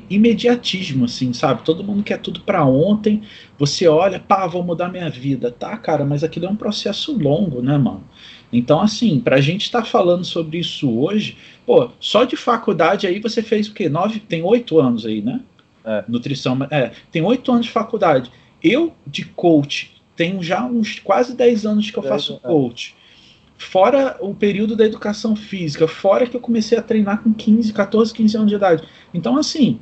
imediatismo, 0.08 1.04
assim, 1.04 1.32
sabe? 1.32 1.62
Todo 1.62 1.84
mundo 1.84 2.02
quer 2.02 2.18
tudo 2.18 2.40
para 2.40 2.64
ontem. 2.64 3.22
Você 3.58 3.86
olha, 3.86 4.18
pá, 4.18 4.46
vou 4.46 4.62
mudar 4.62 4.88
minha 4.88 5.10
vida. 5.10 5.50
Tá, 5.50 5.76
cara, 5.76 6.04
mas 6.04 6.24
aquilo 6.24 6.46
é 6.46 6.48
um 6.48 6.56
processo 6.56 7.16
longo, 7.16 7.60
né, 7.60 7.76
mano? 7.76 8.04
Então, 8.52 8.80
assim, 8.80 9.20
pra 9.20 9.40
gente 9.40 9.62
estar 9.62 9.82
tá 9.82 9.86
falando 9.86 10.24
sobre 10.24 10.58
isso 10.58 10.90
hoje, 10.98 11.36
pô, 11.66 11.90
só 12.00 12.24
de 12.24 12.36
faculdade 12.36 13.06
aí 13.06 13.20
você 13.20 13.42
fez 13.42 13.68
o 13.68 13.74
quê? 13.74 13.88
Nove, 13.88 14.20
tem 14.20 14.42
oito 14.42 14.78
anos 14.78 15.04
aí, 15.04 15.20
né? 15.20 15.40
É. 15.86 16.04
Nutrição. 16.08 16.58
É, 16.70 16.90
tem 17.12 17.22
oito 17.22 17.50
anos 17.52 17.66
de 17.66 17.72
faculdade. 17.72 18.30
Eu, 18.62 18.92
de 19.06 19.24
coach, 19.24 20.02
tenho 20.16 20.42
já 20.42 20.64
uns 20.64 20.98
quase 20.98 21.36
dez 21.36 21.64
anos 21.64 21.90
que 21.90 21.96
eu 21.96 22.02
faço 22.02 22.40
é. 22.42 22.48
coach. 22.48 22.94
Fora 23.56 24.18
o 24.20 24.34
período 24.34 24.76
da 24.76 24.84
educação 24.84 25.34
física, 25.34 25.88
fora 25.88 26.26
que 26.26 26.36
eu 26.36 26.40
comecei 26.40 26.76
a 26.76 26.82
treinar 26.82 27.22
com 27.22 27.32
15, 27.32 27.72
14, 27.72 28.12
15 28.12 28.36
anos 28.36 28.48
de 28.50 28.56
idade. 28.56 28.82
Então, 29.14 29.38
assim, 29.38 29.80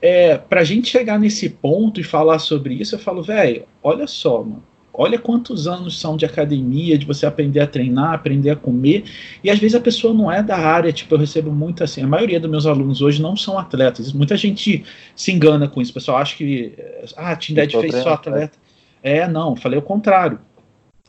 é, 0.00 0.38
pra 0.38 0.64
gente 0.64 0.88
chegar 0.88 1.18
nesse 1.18 1.50
ponto 1.50 2.00
e 2.00 2.04
falar 2.04 2.38
sobre 2.38 2.74
isso, 2.74 2.94
eu 2.94 2.98
falo, 2.98 3.22
velho, 3.22 3.64
olha 3.82 4.06
só, 4.06 4.42
mano. 4.42 4.69
Olha 4.92 5.18
quantos 5.18 5.66
anos 5.66 5.98
são 5.98 6.16
de 6.16 6.24
academia, 6.24 6.98
de 6.98 7.06
você 7.06 7.24
aprender 7.24 7.60
a 7.60 7.66
treinar, 7.66 8.12
aprender 8.12 8.50
a 8.50 8.56
comer. 8.56 9.04
E 9.42 9.50
às 9.50 9.58
vezes 9.58 9.74
a 9.74 9.80
pessoa 9.80 10.12
não 10.12 10.30
é 10.30 10.42
da 10.42 10.56
área, 10.56 10.92
tipo, 10.92 11.14
eu 11.14 11.18
recebo 11.18 11.52
muito 11.52 11.84
assim. 11.84 12.02
A 12.02 12.06
maioria 12.06 12.40
dos 12.40 12.50
meus 12.50 12.66
alunos 12.66 13.00
hoje 13.00 13.22
não 13.22 13.36
são 13.36 13.58
atletas. 13.58 14.12
Muita 14.12 14.36
gente 14.36 14.84
se 15.14 15.32
engana 15.32 15.68
com 15.68 15.80
isso. 15.80 15.92
O 15.92 15.94
pessoal 15.94 16.18
acha 16.18 16.36
que, 16.36 16.74
ah, 17.16 17.34
Tinded 17.36 17.70
fez 17.70 17.94
só 18.02 18.14
atleta. 18.14 18.58
É, 19.02 19.26
não, 19.26 19.56
falei 19.56 19.78
o 19.78 19.82
contrário. 19.82 20.38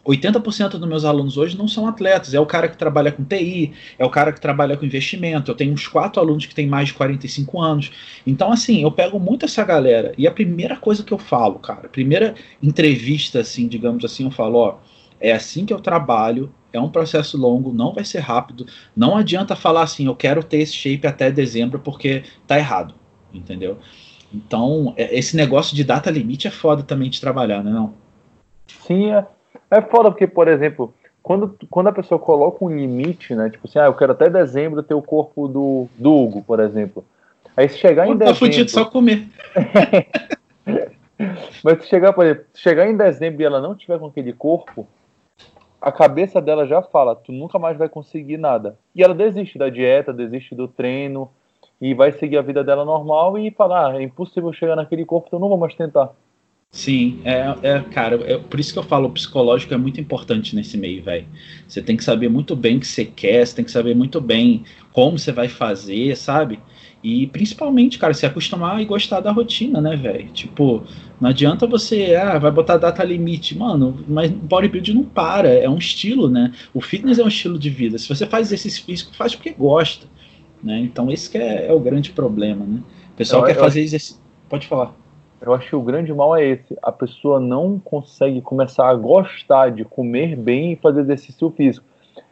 80% 0.05 0.71
dos 0.71 0.87
meus 0.87 1.05
alunos 1.05 1.37
hoje 1.37 1.57
não 1.57 1.67
são 1.67 1.87
atletas. 1.87 2.33
É 2.33 2.39
o 2.39 2.45
cara 2.45 2.67
que 2.67 2.77
trabalha 2.77 3.11
com 3.11 3.23
TI, 3.23 3.73
é 3.97 4.05
o 4.05 4.09
cara 4.09 4.31
que 4.31 4.41
trabalha 4.41 4.75
com 4.75 4.85
investimento. 4.85 5.51
Eu 5.51 5.55
tenho 5.55 5.73
uns 5.73 5.87
quatro 5.87 6.21
alunos 6.21 6.45
que 6.45 6.55
têm 6.55 6.67
mais 6.67 6.87
de 6.87 6.95
45 6.95 7.61
anos. 7.61 7.91
Então, 8.25 8.51
assim, 8.51 8.81
eu 8.81 8.91
pego 8.91 9.19
muito 9.19 9.45
essa 9.45 9.63
galera. 9.63 10.13
E 10.17 10.27
a 10.27 10.31
primeira 10.31 10.75
coisa 10.75 11.03
que 11.03 11.13
eu 11.13 11.17
falo, 11.17 11.59
cara, 11.59 11.87
primeira 11.87 12.35
entrevista, 12.61 13.39
assim, 13.39 13.67
digamos 13.67 14.03
assim, 14.03 14.25
eu 14.25 14.31
falo: 14.31 14.57
ó, 14.57 14.77
é 15.19 15.31
assim 15.31 15.65
que 15.65 15.73
eu 15.73 15.79
trabalho. 15.79 16.51
É 16.73 16.79
um 16.79 16.89
processo 16.89 17.37
longo, 17.37 17.73
não 17.73 17.93
vai 17.93 18.05
ser 18.05 18.19
rápido. 18.19 18.65
Não 18.95 19.17
adianta 19.17 19.57
falar 19.57 19.83
assim, 19.83 20.05
eu 20.05 20.15
quero 20.15 20.41
ter 20.41 20.59
esse 20.59 20.73
shape 20.73 21.05
até 21.05 21.29
dezembro, 21.29 21.79
porque 21.79 22.23
tá 22.47 22.57
errado. 22.57 22.95
Entendeu? 23.33 23.77
Então, 24.33 24.93
é, 24.95 25.17
esse 25.17 25.35
negócio 25.35 25.75
de 25.75 25.83
data 25.83 26.09
limite 26.09 26.47
é 26.47 26.51
foda 26.51 26.81
também 26.81 27.09
de 27.09 27.19
trabalhar, 27.19 27.61
né? 27.61 27.71
Não? 27.71 27.93
Sim, 28.87 29.11
é 29.11 29.27
é 29.71 29.81
foda 29.81 30.11
porque, 30.11 30.27
por 30.27 30.47
exemplo, 30.47 30.93
quando, 31.23 31.55
quando 31.69 31.87
a 31.87 31.93
pessoa 31.93 32.19
coloca 32.19 32.63
um 32.63 32.69
limite, 32.69 33.35
né? 33.35 33.49
Tipo 33.49 33.67
assim, 33.67 33.79
ah, 33.79 33.85
eu 33.85 33.93
quero 33.93 34.11
até 34.11 34.29
dezembro 34.29 34.83
ter 34.83 34.93
o 34.93 35.01
corpo 35.01 35.47
do, 35.47 35.87
do 35.97 36.15
Hugo, 36.15 36.41
por 36.41 36.59
exemplo. 36.59 37.05
Aí 37.55 37.69
se 37.69 37.77
chegar 37.77 38.05
Pô, 38.05 38.13
em 38.13 38.17
tá 38.17 38.25
dezembro. 38.25 38.39
Tá 38.39 38.45
fudido 38.45 38.71
só 38.71 38.85
comer. 38.85 39.27
Mas 41.63 41.83
se 41.83 41.87
chegar, 41.87 42.13
por 42.13 42.25
exemplo, 42.25 42.45
chegar 42.55 42.89
em 42.89 42.97
dezembro 42.97 43.41
e 43.41 43.45
ela 43.45 43.61
não 43.61 43.75
tiver 43.75 43.99
com 43.99 44.07
aquele 44.07 44.33
corpo, 44.33 44.87
a 45.79 45.91
cabeça 45.91 46.41
dela 46.41 46.65
já 46.65 46.81
fala, 46.81 47.15
tu 47.15 47.31
nunca 47.31 47.59
mais 47.59 47.77
vai 47.77 47.87
conseguir 47.87 48.37
nada. 48.37 48.77
E 48.95 49.03
ela 49.03 49.13
desiste 49.13 49.57
da 49.57 49.69
dieta, 49.69 50.11
desiste 50.11 50.55
do 50.55 50.67
treino 50.67 51.29
e 51.79 51.93
vai 51.93 52.11
seguir 52.11 52.37
a 52.37 52.41
vida 52.41 52.63
dela 52.63 52.85
normal 52.85 53.37
e 53.37 53.51
falar, 53.51 53.91
ah, 53.91 53.99
é 53.99 54.03
impossível 54.03 54.51
chegar 54.53 54.75
naquele 54.75 55.05
corpo, 55.05 55.27
então 55.27 55.39
não 55.39 55.49
vou 55.49 55.57
mais 55.57 55.75
tentar. 55.75 56.11
Sim, 56.71 57.19
é, 57.25 57.53
é 57.63 57.79
cara, 57.81 58.15
é 58.25 58.37
por 58.37 58.57
isso 58.57 58.71
que 58.71 58.79
eu 58.79 58.83
falo, 58.83 59.09
o 59.09 59.11
psicológico 59.11 59.73
é 59.73 59.77
muito 59.77 59.99
importante 59.99 60.55
nesse 60.55 60.77
meio, 60.77 61.03
velho. 61.03 61.27
Você 61.67 61.81
tem 61.81 61.97
que 61.97 62.03
saber 62.03 62.29
muito 62.29 62.55
bem 62.55 62.77
o 62.77 62.79
que 62.79 62.87
você 62.87 63.03
quer, 63.03 63.45
você 63.45 63.57
tem 63.57 63.65
que 63.65 63.71
saber 63.71 63.93
muito 63.93 64.21
bem 64.21 64.63
como 64.93 65.19
você 65.19 65.33
vai 65.33 65.49
fazer, 65.49 66.15
sabe? 66.15 66.59
E 67.03 67.27
principalmente, 67.27 67.99
cara, 67.99 68.13
se 68.13 68.25
acostumar 68.25 68.81
e 68.81 68.85
gostar 68.85 69.19
da 69.19 69.31
rotina, 69.31 69.81
né, 69.81 69.97
velho? 69.97 70.29
Tipo, 70.31 70.83
não 71.19 71.29
adianta 71.29 71.67
você, 71.67 72.15
ah, 72.15 72.37
vai 72.39 72.51
botar 72.51 72.77
data 72.77 73.03
limite. 73.03 73.57
Mano, 73.57 74.05
mas 74.07 74.31
bodybuilding 74.31 74.93
não 74.93 75.03
para, 75.03 75.49
é 75.49 75.67
um 75.67 75.77
estilo, 75.77 76.29
né? 76.29 76.53
O 76.73 76.79
fitness 76.79 77.19
é 77.19 77.23
um 77.23 77.27
estilo 77.27 77.59
de 77.59 77.69
vida. 77.69 77.97
Se 77.97 78.07
você 78.07 78.25
faz 78.25 78.47
exercício 78.47 78.85
físico, 78.85 79.13
faz 79.15 79.35
porque 79.35 79.51
gosta, 79.51 80.07
né? 80.63 80.79
Então 80.79 81.11
esse 81.11 81.35
é, 81.37 81.67
é, 81.67 81.73
o 81.73 81.79
grande 81.79 82.11
problema, 82.11 82.65
né? 82.65 82.81
O 83.13 83.15
pessoal 83.17 83.41
eu, 83.41 83.47
quer 83.47 83.55
eu 83.55 83.59
fazer 83.59 83.81
exercício. 83.81 84.21
Pode 84.47 84.67
falar. 84.67 85.00
Eu 85.41 85.53
acho 85.53 85.69
que 85.69 85.75
o 85.75 85.81
grande 85.81 86.13
mal 86.13 86.35
é 86.35 86.45
esse. 86.45 86.77
A 86.83 86.91
pessoa 86.91 87.39
não 87.39 87.79
consegue 87.79 88.41
começar 88.41 88.87
a 88.87 88.93
gostar 88.93 89.71
de 89.71 89.83
comer 89.83 90.35
bem 90.35 90.73
e 90.73 90.75
fazer 90.75 91.01
exercício 91.01 91.49
físico. 91.49 91.85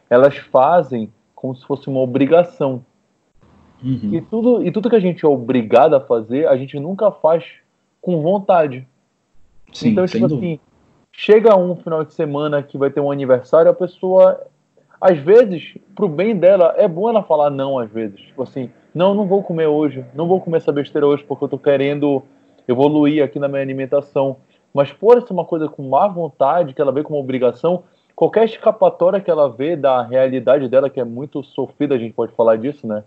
Elas 0.09 0.37
fazem 0.37 1.11
como 1.33 1.55
se 1.55 1.65
fosse 1.65 1.87
uma 1.87 2.01
obrigação. 2.01 2.85
Uhum. 3.83 4.13
E, 4.13 4.21
tudo, 4.21 4.63
e 4.63 4.71
tudo 4.71 4.89
que 4.89 4.95
a 4.95 4.99
gente 4.99 5.25
é 5.25 5.27
obrigado 5.27 5.95
a 5.95 6.01
fazer, 6.01 6.47
a 6.47 6.55
gente 6.55 6.79
nunca 6.79 7.11
faz 7.11 7.45
com 8.01 8.21
vontade. 8.21 8.87
Sim, 9.73 9.89
então, 9.89 10.05
tipo 10.05 10.25
assim, 10.25 10.59
chega 11.11 11.55
um 11.57 11.75
final 11.75 12.03
de 12.03 12.13
semana 12.13 12.61
que 12.61 12.77
vai 12.77 12.89
ter 12.89 12.99
um 12.99 13.11
aniversário, 13.11 13.71
a 13.71 13.73
pessoa, 13.73 14.39
às 14.99 15.17
vezes, 15.17 15.75
pro 15.95 16.07
bem 16.07 16.35
dela, 16.35 16.75
é 16.77 16.87
bom 16.87 17.09
ela 17.09 17.23
falar 17.23 17.49
não, 17.49 17.79
às 17.79 17.89
vezes. 17.89 18.19
Tipo 18.19 18.43
assim, 18.43 18.69
não, 18.93 19.15
não 19.15 19.25
vou 19.25 19.41
comer 19.41 19.67
hoje, 19.67 20.05
não 20.13 20.27
vou 20.27 20.41
comer 20.41 20.57
essa 20.57 20.71
besteira 20.71 21.07
hoje 21.07 21.23
porque 21.23 21.43
eu 21.43 21.49
tô 21.49 21.57
querendo 21.57 22.23
evoluir 22.69 23.23
aqui 23.23 23.39
na 23.39 23.47
minha 23.47 23.62
alimentação. 23.62 24.38
Mas 24.73 24.93
por 24.93 25.21
ser 25.21 25.34
uma 25.34 25.45
coisa 25.45 25.67
com 25.67 25.89
má 25.89 26.08
vontade, 26.08 26.73
que 26.73 26.82
ela 26.82 26.91
vê 26.91 27.01
como 27.01 27.19
obrigação, 27.19 27.84
qualquer 28.15 28.45
escapatória 28.45 29.19
que 29.19 29.32
ela 29.32 29.49
vê 29.49 29.75
da 29.75 30.03
realidade 30.03 30.67
dela, 30.69 30.89
que 30.89 30.99
é 30.99 31.03
muito 31.03 31.43
sofrida, 31.43 31.95
a 31.95 31.97
gente 31.97 32.13
pode 32.13 32.34
falar 32.34 32.58
disso, 32.58 32.86
né? 32.86 33.03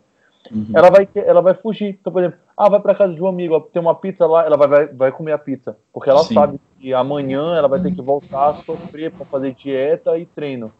Uhum. 0.50 0.66
Ela, 0.74 0.90
vai, 0.90 1.08
ela 1.14 1.40
vai 1.40 1.54
fugir. 1.54 1.96
Então, 2.00 2.12
por 2.12 2.20
exemplo, 2.20 2.40
ah, 2.56 2.68
vai 2.68 2.80
para 2.80 2.96
casa 2.96 3.14
de 3.14 3.22
um 3.22 3.28
amigo, 3.28 3.60
tem 3.72 3.80
uma 3.80 3.94
pizza 3.94 4.26
lá, 4.26 4.44
ela 4.44 4.56
vai, 4.56 4.66
vai, 4.66 4.86
vai 4.88 5.12
comer 5.12 5.32
a 5.32 5.38
pizza. 5.38 5.76
Porque 5.92 6.10
ela 6.10 6.24
Sim. 6.24 6.34
sabe 6.34 6.60
que 6.80 6.92
amanhã 6.92 7.54
ela 7.54 7.68
vai 7.68 7.80
ter 7.80 7.94
que 7.94 8.02
voltar 8.02 8.50
a 8.50 8.54
sofrer 8.64 9.12
para 9.12 9.24
fazer 9.26 9.54
dieta 9.54 10.18
e 10.18 10.26
treino. 10.26 10.72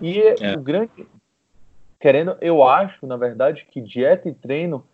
E 0.00 0.18
é. 0.18 0.54
o 0.56 0.60
grande. 0.60 1.06
Querendo, 2.00 2.36
eu 2.40 2.64
acho, 2.64 3.06
na 3.06 3.16
verdade, 3.16 3.66
que 3.70 3.80
dieta 3.80 4.28
e 4.28 4.32
treino 4.32 4.84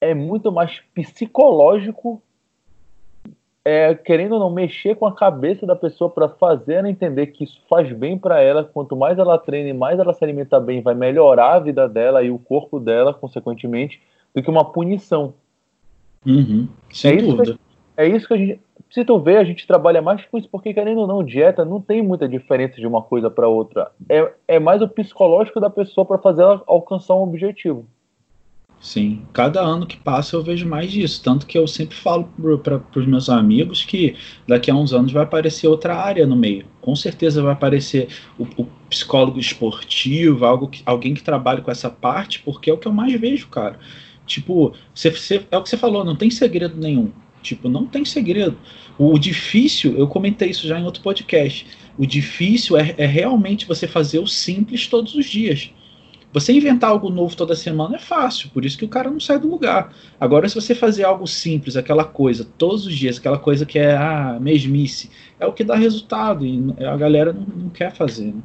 é 0.00 0.14
muito 0.14 0.50
mais 0.50 0.80
psicológico 0.94 2.22
é, 3.70 3.94
querendo 3.94 4.32
ou 4.32 4.40
não 4.40 4.50
mexer 4.50 4.96
com 4.96 5.06
a 5.06 5.14
cabeça 5.14 5.64
da 5.64 5.76
pessoa 5.76 6.10
para 6.10 6.28
fazer 6.28 6.74
ela 6.74 6.90
entender 6.90 7.28
que 7.28 7.44
isso 7.44 7.62
faz 7.70 7.92
bem 7.92 8.18
para 8.18 8.40
ela. 8.40 8.64
Quanto 8.64 8.96
mais 8.96 9.16
ela 9.16 9.38
treina, 9.38 9.72
mais 9.78 9.96
ela 10.00 10.12
se 10.12 10.24
alimenta 10.24 10.58
bem, 10.58 10.82
vai 10.82 10.92
melhorar 10.92 11.54
a 11.54 11.60
vida 11.60 11.88
dela 11.88 12.20
e 12.20 12.32
o 12.32 12.38
corpo 12.38 12.80
dela, 12.80 13.14
consequentemente, 13.14 14.02
do 14.34 14.42
que 14.42 14.50
uma 14.50 14.64
punição. 14.64 15.34
Uhum, 16.26 16.68
sem 16.90 17.18
é 17.18 17.22
dúvida. 17.22 17.42
Isso 17.52 17.58
é 17.96 18.08
isso 18.08 18.26
que 18.26 18.34
a 18.34 18.36
gente. 18.36 18.60
Se 18.90 19.04
tu 19.04 19.20
vê, 19.20 19.36
a 19.36 19.44
gente 19.44 19.64
trabalha 19.68 20.02
mais 20.02 20.24
com 20.24 20.36
isso, 20.36 20.48
porque 20.50 20.74
querendo 20.74 21.02
ou 21.02 21.06
não, 21.06 21.22
dieta 21.22 21.64
não 21.64 21.80
tem 21.80 22.02
muita 22.02 22.28
diferença 22.28 22.74
de 22.74 22.86
uma 22.88 23.02
coisa 23.02 23.30
para 23.30 23.46
outra. 23.46 23.92
É, 24.08 24.32
é 24.48 24.58
mais 24.58 24.82
o 24.82 24.88
psicológico 24.88 25.60
da 25.60 25.70
pessoa 25.70 26.04
para 26.04 26.18
fazer 26.18 26.42
ela 26.42 26.60
alcançar 26.66 27.14
um 27.14 27.22
objetivo. 27.22 27.86
Sim, 28.80 29.26
cada 29.34 29.60
ano 29.60 29.86
que 29.86 29.98
passa 29.98 30.34
eu 30.34 30.42
vejo 30.42 30.66
mais 30.66 30.90
disso. 30.90 31.22
Tanto 31.22 31.46
que 31.46 31.58
eu 31.58 31.66
sempre 31.66 31.94
falo 31.94 32.24
para 32.62 32.82
os 32.96 33.06
meus 33.06 33.28
amigos 33.28 33.84
que 33.84 34.16
daqui 34.48 34.70
a 34.70 34.74
uns 34.74 34.94
anos 34.94 35.12
vai 35.12 35.22
aparecer 35.22 35.68
outra 35.68 35.94
área 35.94 36.26
no 36.26 36.34
meio. 36.34 36.64
Com 36.80 36.96
certeza 36.96 37.42
vai 37.42 37.52
aparecer 37.52 38.08
o, 38.38 38.44
o 38.56 38.66
psicólogo 38.88 39.38
esportivo, 39.38 40.46
algo 40.46 40.66
que, 40.66 40.82
alguém 40.86 41.12
que 41.12 41.22
trabalhe 41.22 41.60
com 41.60 41.70
essa 41.70 41.90
parte, 41.90 42.40
porque 42.40 42.70
é 42.70 42.72
o 42.72 42.78
que 42.78 42.88
eu 42.88 42.92
mais 42.92 43.12
vejo, 43.20 43.48
cara. 43.48 43.78
Tipo, 44.26 44.74
você, 44.94 45.10
você, 45.10 45.46
é 45.50 45.58
o 45.58 45.62
que 45.62 45.68
você 45.68 45.76
falou, 45.76 46.02
não 46.02 46.16
tem 46.16 46.30
segredo 46.30 46.76
nenhum. 46.78 47.12
Tipo, 47.42 47.68
não 47.68 47.86
tem 47.86 48.04
segredo. 48.06 48.56
O 48.98 49.18
difícil, 49.18 49.96
eu 49.98 50.08
comentei 50.08 50.48
isso 50.50 50.66
já 50.66 50.80
em 50.80 50.84
outro 50.84 51.02
podcast. 51.02 51.66
O 51.98 52.06
difícil 52.06 52.78
é, 52.78 52.94
é 52.96 53.06
realmente 53.06 53.66
você 53.66 53.86
fazer 53.86 54.20
o 54.20 54.26
simples 54.26 54.86
todos 54.86 55.14
os 55.14 55.26
dias. 55.26 55.70
Você 56.32 56.52
inventar 56.52 56.90
algo 56.90 57.10
novo 57.10 57.36
toda 57.36 57.56
semana 57.56 57.96
é 57.96 57.98
fácil, 57.98 58.50
por 58.50 58.64
isso 58.64 58.78
que 58.78 58.84
o 58.84 58.88
cara 58.88 59.10
não 59.10 59.18
sai 59.18 59.38
do 59.38 59.50
lugar. 59.50 59.92
Agora, 60.18 60.48
se 60.48 60.54
você 60.54 60.76
fazer 60.76 61.02
algo 61.02 61.26
simples, 61.26 61.76
aquela 61.76 62.04
coisa, 62.04 62.46
todos 62.56 62.86
os 62.86 62.94
dias, 62.94 63.18
aquela 63.18 63.38
coisa 63.38 63.66
que 63.66 63.78
é 63.78 63.96
ah, 63.96 64.38
mesmice, 64.40 65.10
é 65.40 65.46
o 65.46 65.52
que 65.52 65.64
dá 65.64 65.74
resultado 65.74 66.46
e 66.46 66.72
a 66.84 66.96
galera 66.96 67.32
não, 67.32 67.46
não 67.64 67.68
quer 67.68 67.92
fazer. 67.92 68.26
Né? 68.26 68.42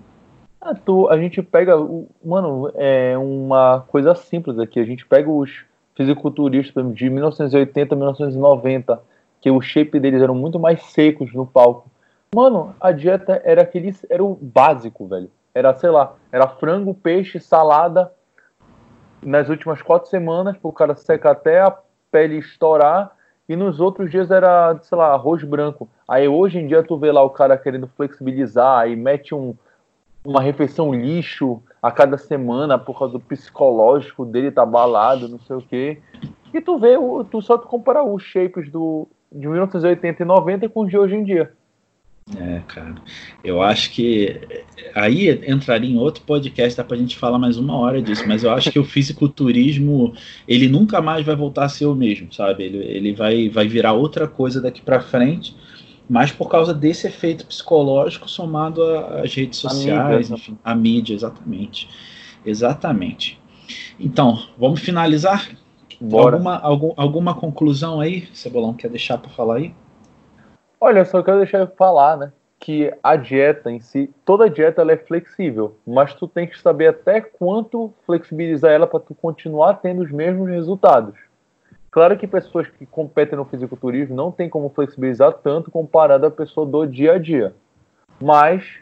Ah, 0.60 0.74
tu, 0.74 1.08
a 1.10 1.17
gente 1.19 1.43
pega, 1.43 1.76
mano, 2.24 2.71
é 2.74 3.15
uma 3.19 3.82
coisa 3.82 4.15
simples 4.15 4.58
aqui. 4.58 4.80
A 4.80 4.86
gente 4.86 5.06
pega 5.06 5.30
os 5.30 5.52
fisiculturistas 5.95 6.95
de 6.95 7.08
1980 7.08 7.93
a 7.93 7.95
1990, 7.95 9.02
que 9.39 9.52
o 9.52 9.62
shape 9.62 10.00
deles 10.00 10.24
eram 10.24 10.34
muito 10.34 10.60
mais 10.60 10.82
secos 10.86 11.32
no 11.36 11.45
palco. 11.45 11.88
Mano, 12.34 12.76
a 12.82 12.91
dieta 12.91 13.39
era 13.45 13.62
aquele, 13.62 13.95
era 14.10 14.24
o 14.24 14.34
básico, 14.41 15.08
velho. 15.08 15.30
Era, 15.56 15.74
sei 15.74 15.89
lá, 15.89 16.13
era 16.34 16.48
frango, 16.50 16.94
peixe, 16.94 17.39
salada 17.39 18.12
nas 19.24 19.50
últimas 19.50 19.82
quatro 19.82 20.10
semanas, 20.10 20.58
o 20.62 20.72
cara 20.72 20.94
secar 20.96 21.32
até 21.32 21.62
a 21.62 21.76
pele 22.12 22.38
estourar, 22.38 23.12
e 23.48 23.56
nos 23.56 23.80
outros 23.80 24.12
dias 24.12 24.32
era, 24.32 24.78
sei 24.82 24.98
lá, 24.98 25.13
arroz 25.13 25.44
branco. 25.44 25.88
Aí 26.08 26.28
hoje 26.28 26.60
em 26.60 26.68
dia 26.68 26.84
tu 26.84 26.98
vê 26.98 27.12
lá 27.12 27.24
o 27.24 27.30
cara 27.30 27.58
querendo 27.58 27.88
flexibilizar 27.88 28.89
e 28.89 28.96
mete 28.96 29.34
um, 29.34 29.56
uma 30.26 30.41
refeição 30.41 30.94
lixo 30.94 31.62
a 31.82 31.91
cada 31.91 32.18
semana 32.18 32.78
por 32.78 32.98
causa 32.98 33.13
do 33.13 33.20
psicológico 33.20 34.26
dele 34.26 34.52
tá 34.52 34.65
balado, 34.65 35.30
não 35.30 35.39
sei 35.39 35.56
o 35.56 35.62
quê. 35.62 36.02
E 36.54 36.60
tu 36.60 36.80
vê, 36.80 36.96
tu 37.30 37.41
só 37.41 37.58
tu 37.58 37.68
comparar 37.68 38.04
os 38.04 38.24
shapes 38.24 38.72
do, 38.72 39.08
de 39.32 39.48
1980 39.48 40.22
e 40.22 40.26
90 40.26 40.70
com 40.70 40.82
os 40.82 40.89
de 40.89 40.98
hoje 40.98 41.15
em 41.15 41.24
dia. 41.24 41.54
É, 42.34 42.60
cara. 42.68 42.96
Eu 43.44 43.62
acho 43.62 43.92
que 43.92 44.42
aí 44.96 45.30
entraria 45.48 45.92
em 45.92 45.98
outro 45.98 46.24
podcast, 46.24 46.76
dá 46.76 46.84
pra 46.84 46.98
gente 46.98 47.16
falar 47.16 47.38
mais 47.38 47.56
uma 47.56 47.78
hora 47.78 48.02
disso, 48.02 48.24
mas 48.28 48.44
eu 48.44 48.50
acho 48.50 48.72
que 48.72 48.80
o 48.80 48.84
fisiculturismo, 48.84 50.12
ele 50.48 50.68
nunca 50.68 51.00
mais 51.04 51.24
vai 51.24 51.36
voltar 51.36 51.66
a 51.66 51.70
ser 51.70 51.86
o 51.86 51.94
mesmo, 51.94 52.34
sabe? 52.34 52.64
Ele, 52.64 52.78
ele 52.80 53.14
vai, 53.14 53.48
vai 53.48 53.68
virar 53.68 53.94
outra 53.94 54.28
coisa 54.28 54.60
daqui 54.60 54.82
para 54.82 55.02
frente, 55.02 55.56
mas 56.10 56.32
por 56.32 56.50
causa 56.50 56.74
desse 56.74 57.06
efeito 57.06 57.46
psicológico 57.46 58.28
somado 58.28 58.84
às 58.84 59.32
redes 59.36 59.60
sociais, 59.60 60.32
a 60.32 60.34
mídia, 60.34 60.34
enfim, 60.34 60.58
a 60.64 60.76
mídia, 60.76 61.14
exatamente. 61.14 61.90
Exatamente. 62.44 63.40
Então, 64.00 64.48
vamos 64.58 64.80
finalizar? 64.80 65.48
Bora. 66.02 66.38
Alguma, 66.38 66.58
algum, 66.58 66.94
alguma 66.98 67.36
conclusão 67.36 68.02
aí, 68.02 68.28
Cebolão, 68.34 68.74
quer 68.74 68.90
deixar 68.90 69.20
para 69.20 69.30
falar 69.30 69.58
aí? 69.58 69.74
Olha, 70.80 71.06
só 71.06 71.24
quero 71.24 71.38
deixar 71.38 71.60
eu 71.60 71.68
falar, 71.68 72.18
né? 72.18 72.32
Que 72.60 72.94
a 73.02 73.16
dieta 73.16 73.72
em 73.72 73.80
si, 73.80 74.14
toda 74.26 74.50
dieta 74.50 74.82
ela 74.82 74.92
é 74.92 74.98
flexível, 74.98 75.78
mas 75.86 76.14
tu 76.14 76.28
tem 76.28 76.48
que 76.48 76.60
saber 76.60 76.88
até 76.88 77.22
quanto 77.22 77.94
flexibilizar 78.06 78.72
ela 78.72 78.88
para 78.88 79.00
tu 79.00 79.14
continuar 79.14 79.76
tendo 79.76 80.02
os 80.02 80.12
mesmos 80.12 80.50
resultados. 80.50 81.16
Claro 81.92 82.18
que 82.18 82.28
pessoas 82.28 82.68
que 82.68 82.86
competem 82.86 83.38
no 83.38 83.46
fisiculturismo 83.46 84.16
não 84.16 84.32
tem 84.32 84.50
como 84.50 84.70
flexibilizar 84.70 85.34
tanto 85.34 85.72
comparado 85.72 86.26
à 86.26 86.32
pessoa 86.32 86.66
do 86.66 86.86
dia 86.86 87.14
a 87.14 87.18
dia. 87.18 87.54
Mas 88.22 88.80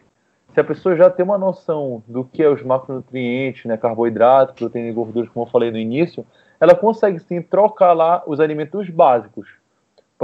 se 0.53 0.59
a 0.59 0.63
pessoa 0.63 0.95
já 0.95 1.09
tem 1.09 1.23
uma 1.23 1.37
noção 1.37 2.03
do 2.07 2.23
que 2.23 2.41
é 2.41 2.49
os 2.49 2.63
macronutrientes, 2.63 3.65
né, 3.65 3.77
carboidrato, 3.77 4.55
proteína 4.55 4.89
e 4.89 4.93
gorduras, 4.93 5.29
como 5.29 5.45
eu 5.45 5.51
falei 5.51 5.69
no 5.69 5.77
início, 5.77 6.25
ela 6.59 6.73
consegue 6.73 7.19
sim 7.19 7.41
trocar 7.41 7.93
lá 7.93 8.23
os 8.25 8.39
alimentos 8.39 8.89
básicos 8.89 9.62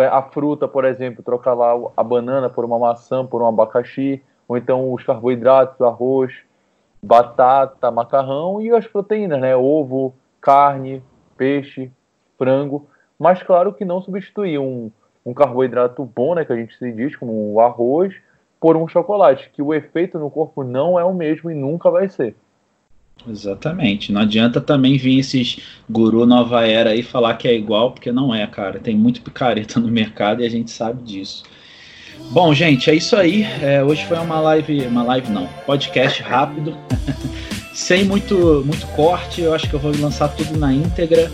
a 0.07 0.21
fruta, 0.21 0.67
por 0.67 0.85
exemplo, 0.85 1.23
trocar 1.23 1.53
lá 1.53 1.73
a 1.95 2.03
banana 2.03 2.49
por 2.49 2.65
uma 2.65 2.77
maçã, 2.77 3.25
por 3.25 3.41
um 3.41 3.47
abacaxi, 3.47 4.21
ou 4.47 4.57
então 4.57 4.93
os 4.93 5.03
carboidratos, 5.03 5.79
arroz, 5.81 6.33
batata, 7.01 7.91
macarrão 7.91 8.61
e 8.61 8.71
as 8.71 8.87
proteínas, 8.87 9.39
né? 9.39 9.55
Ovo, 9.55 10.13
carne, 10.41 11.03
peixe, 11.37 11.91
frango. 12.37 12.87
Mas 13.17 13.43
claro 13.43 13.73
que 13.73 13.85
não 13.85 14.01
substituir 14.01 14.59
um, 14.59 14.91
um 15.25 15.33
carboidrato 15.33 16.03
bom, 16.05 16.35
né, 16.35 16.45
que 16.45 16.53
a 16.53 16.55
gente 16.55 16.77
se 16.77 16.91
diz, 16.91 17.15
como 17.15 17.53
o 17.53 17.59
arroz, 17.59 18.15
por 18.59 18.75
um 18.75 18.87
chocolate, 18.87 19.49
que 19.51 19.61
o 19.61 19.73
efeito 19.73 20.19
no 20.19 20.29
corpo 20.29 20.63
não 20.63 20.99
é 20.99 21.03
o 21.03 21.13
mesmo 21.13 21.49
e 21.49 21.55
nunca 21.55 21.89
vai 21.89 22.09
ser. 22.09 22.35
Exatamente. 23.27 24.11
Não 24.11 24.21
adianta 24.21 24.61
também 24.61 24.97
vir 24.97 25.19
esses 25.19 25.59
guru 25.89 26.25
nova 26.25 26.65
era 26.65 26.91
aí 26.91 27.03
falar 27.03 27.35
que 27.35 27.47
é 27.47 27.53
igual, 27.53 27.91
porque 27.91 28.11
não 28.11 28.33
é, 28.33 28.45
cara. 28.47 28.79
Tem 28.79 28.95
muito 28.95 29.21
picareta 29.21 29.79
no 29.79 29.87
mercado 29.87 30.41
e 30.41 30.45
a 30.45 30.49
gente 30.49 30.71
sabe 30.71 31.03
disso. 31.03 31.43
Bom, 32.31 32.53
gente, 32.53 32.89
é 32.89 32.95
isso 32.95 33.15
aí. 33.15 33.43
É, 33.61 33.83
hoje 33.83 34.05
foi 34.05 34.17
uma 34.17 34.39
live, 34.39 34.81
uma 34.85 35.03
live 35.03 35.31
não, 35.31 35.47
podcast 35.65 36.21
rápido, 36.21 36.77
sem 37.73 38.03
muito, 38.03 38.63
muito 38.65 38.85
corte. 38.87 39.41
Eu 39.41 39.53
acho 39.53 39.67
que 39.69 39.73
eu 39.73 39.79
vou 39.79 39.91
lançar 39.99 40.27
tudo 40.29 40.57
na 40.57 40.71
íntegra 40.71 41.31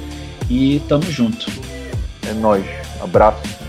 e 0.49 0.81
tamo 0.87 1.09
junto. 1.11 1.47
É 2.27 2.33
nóis. 2.33 2.65
Abraço. 3.01 3.64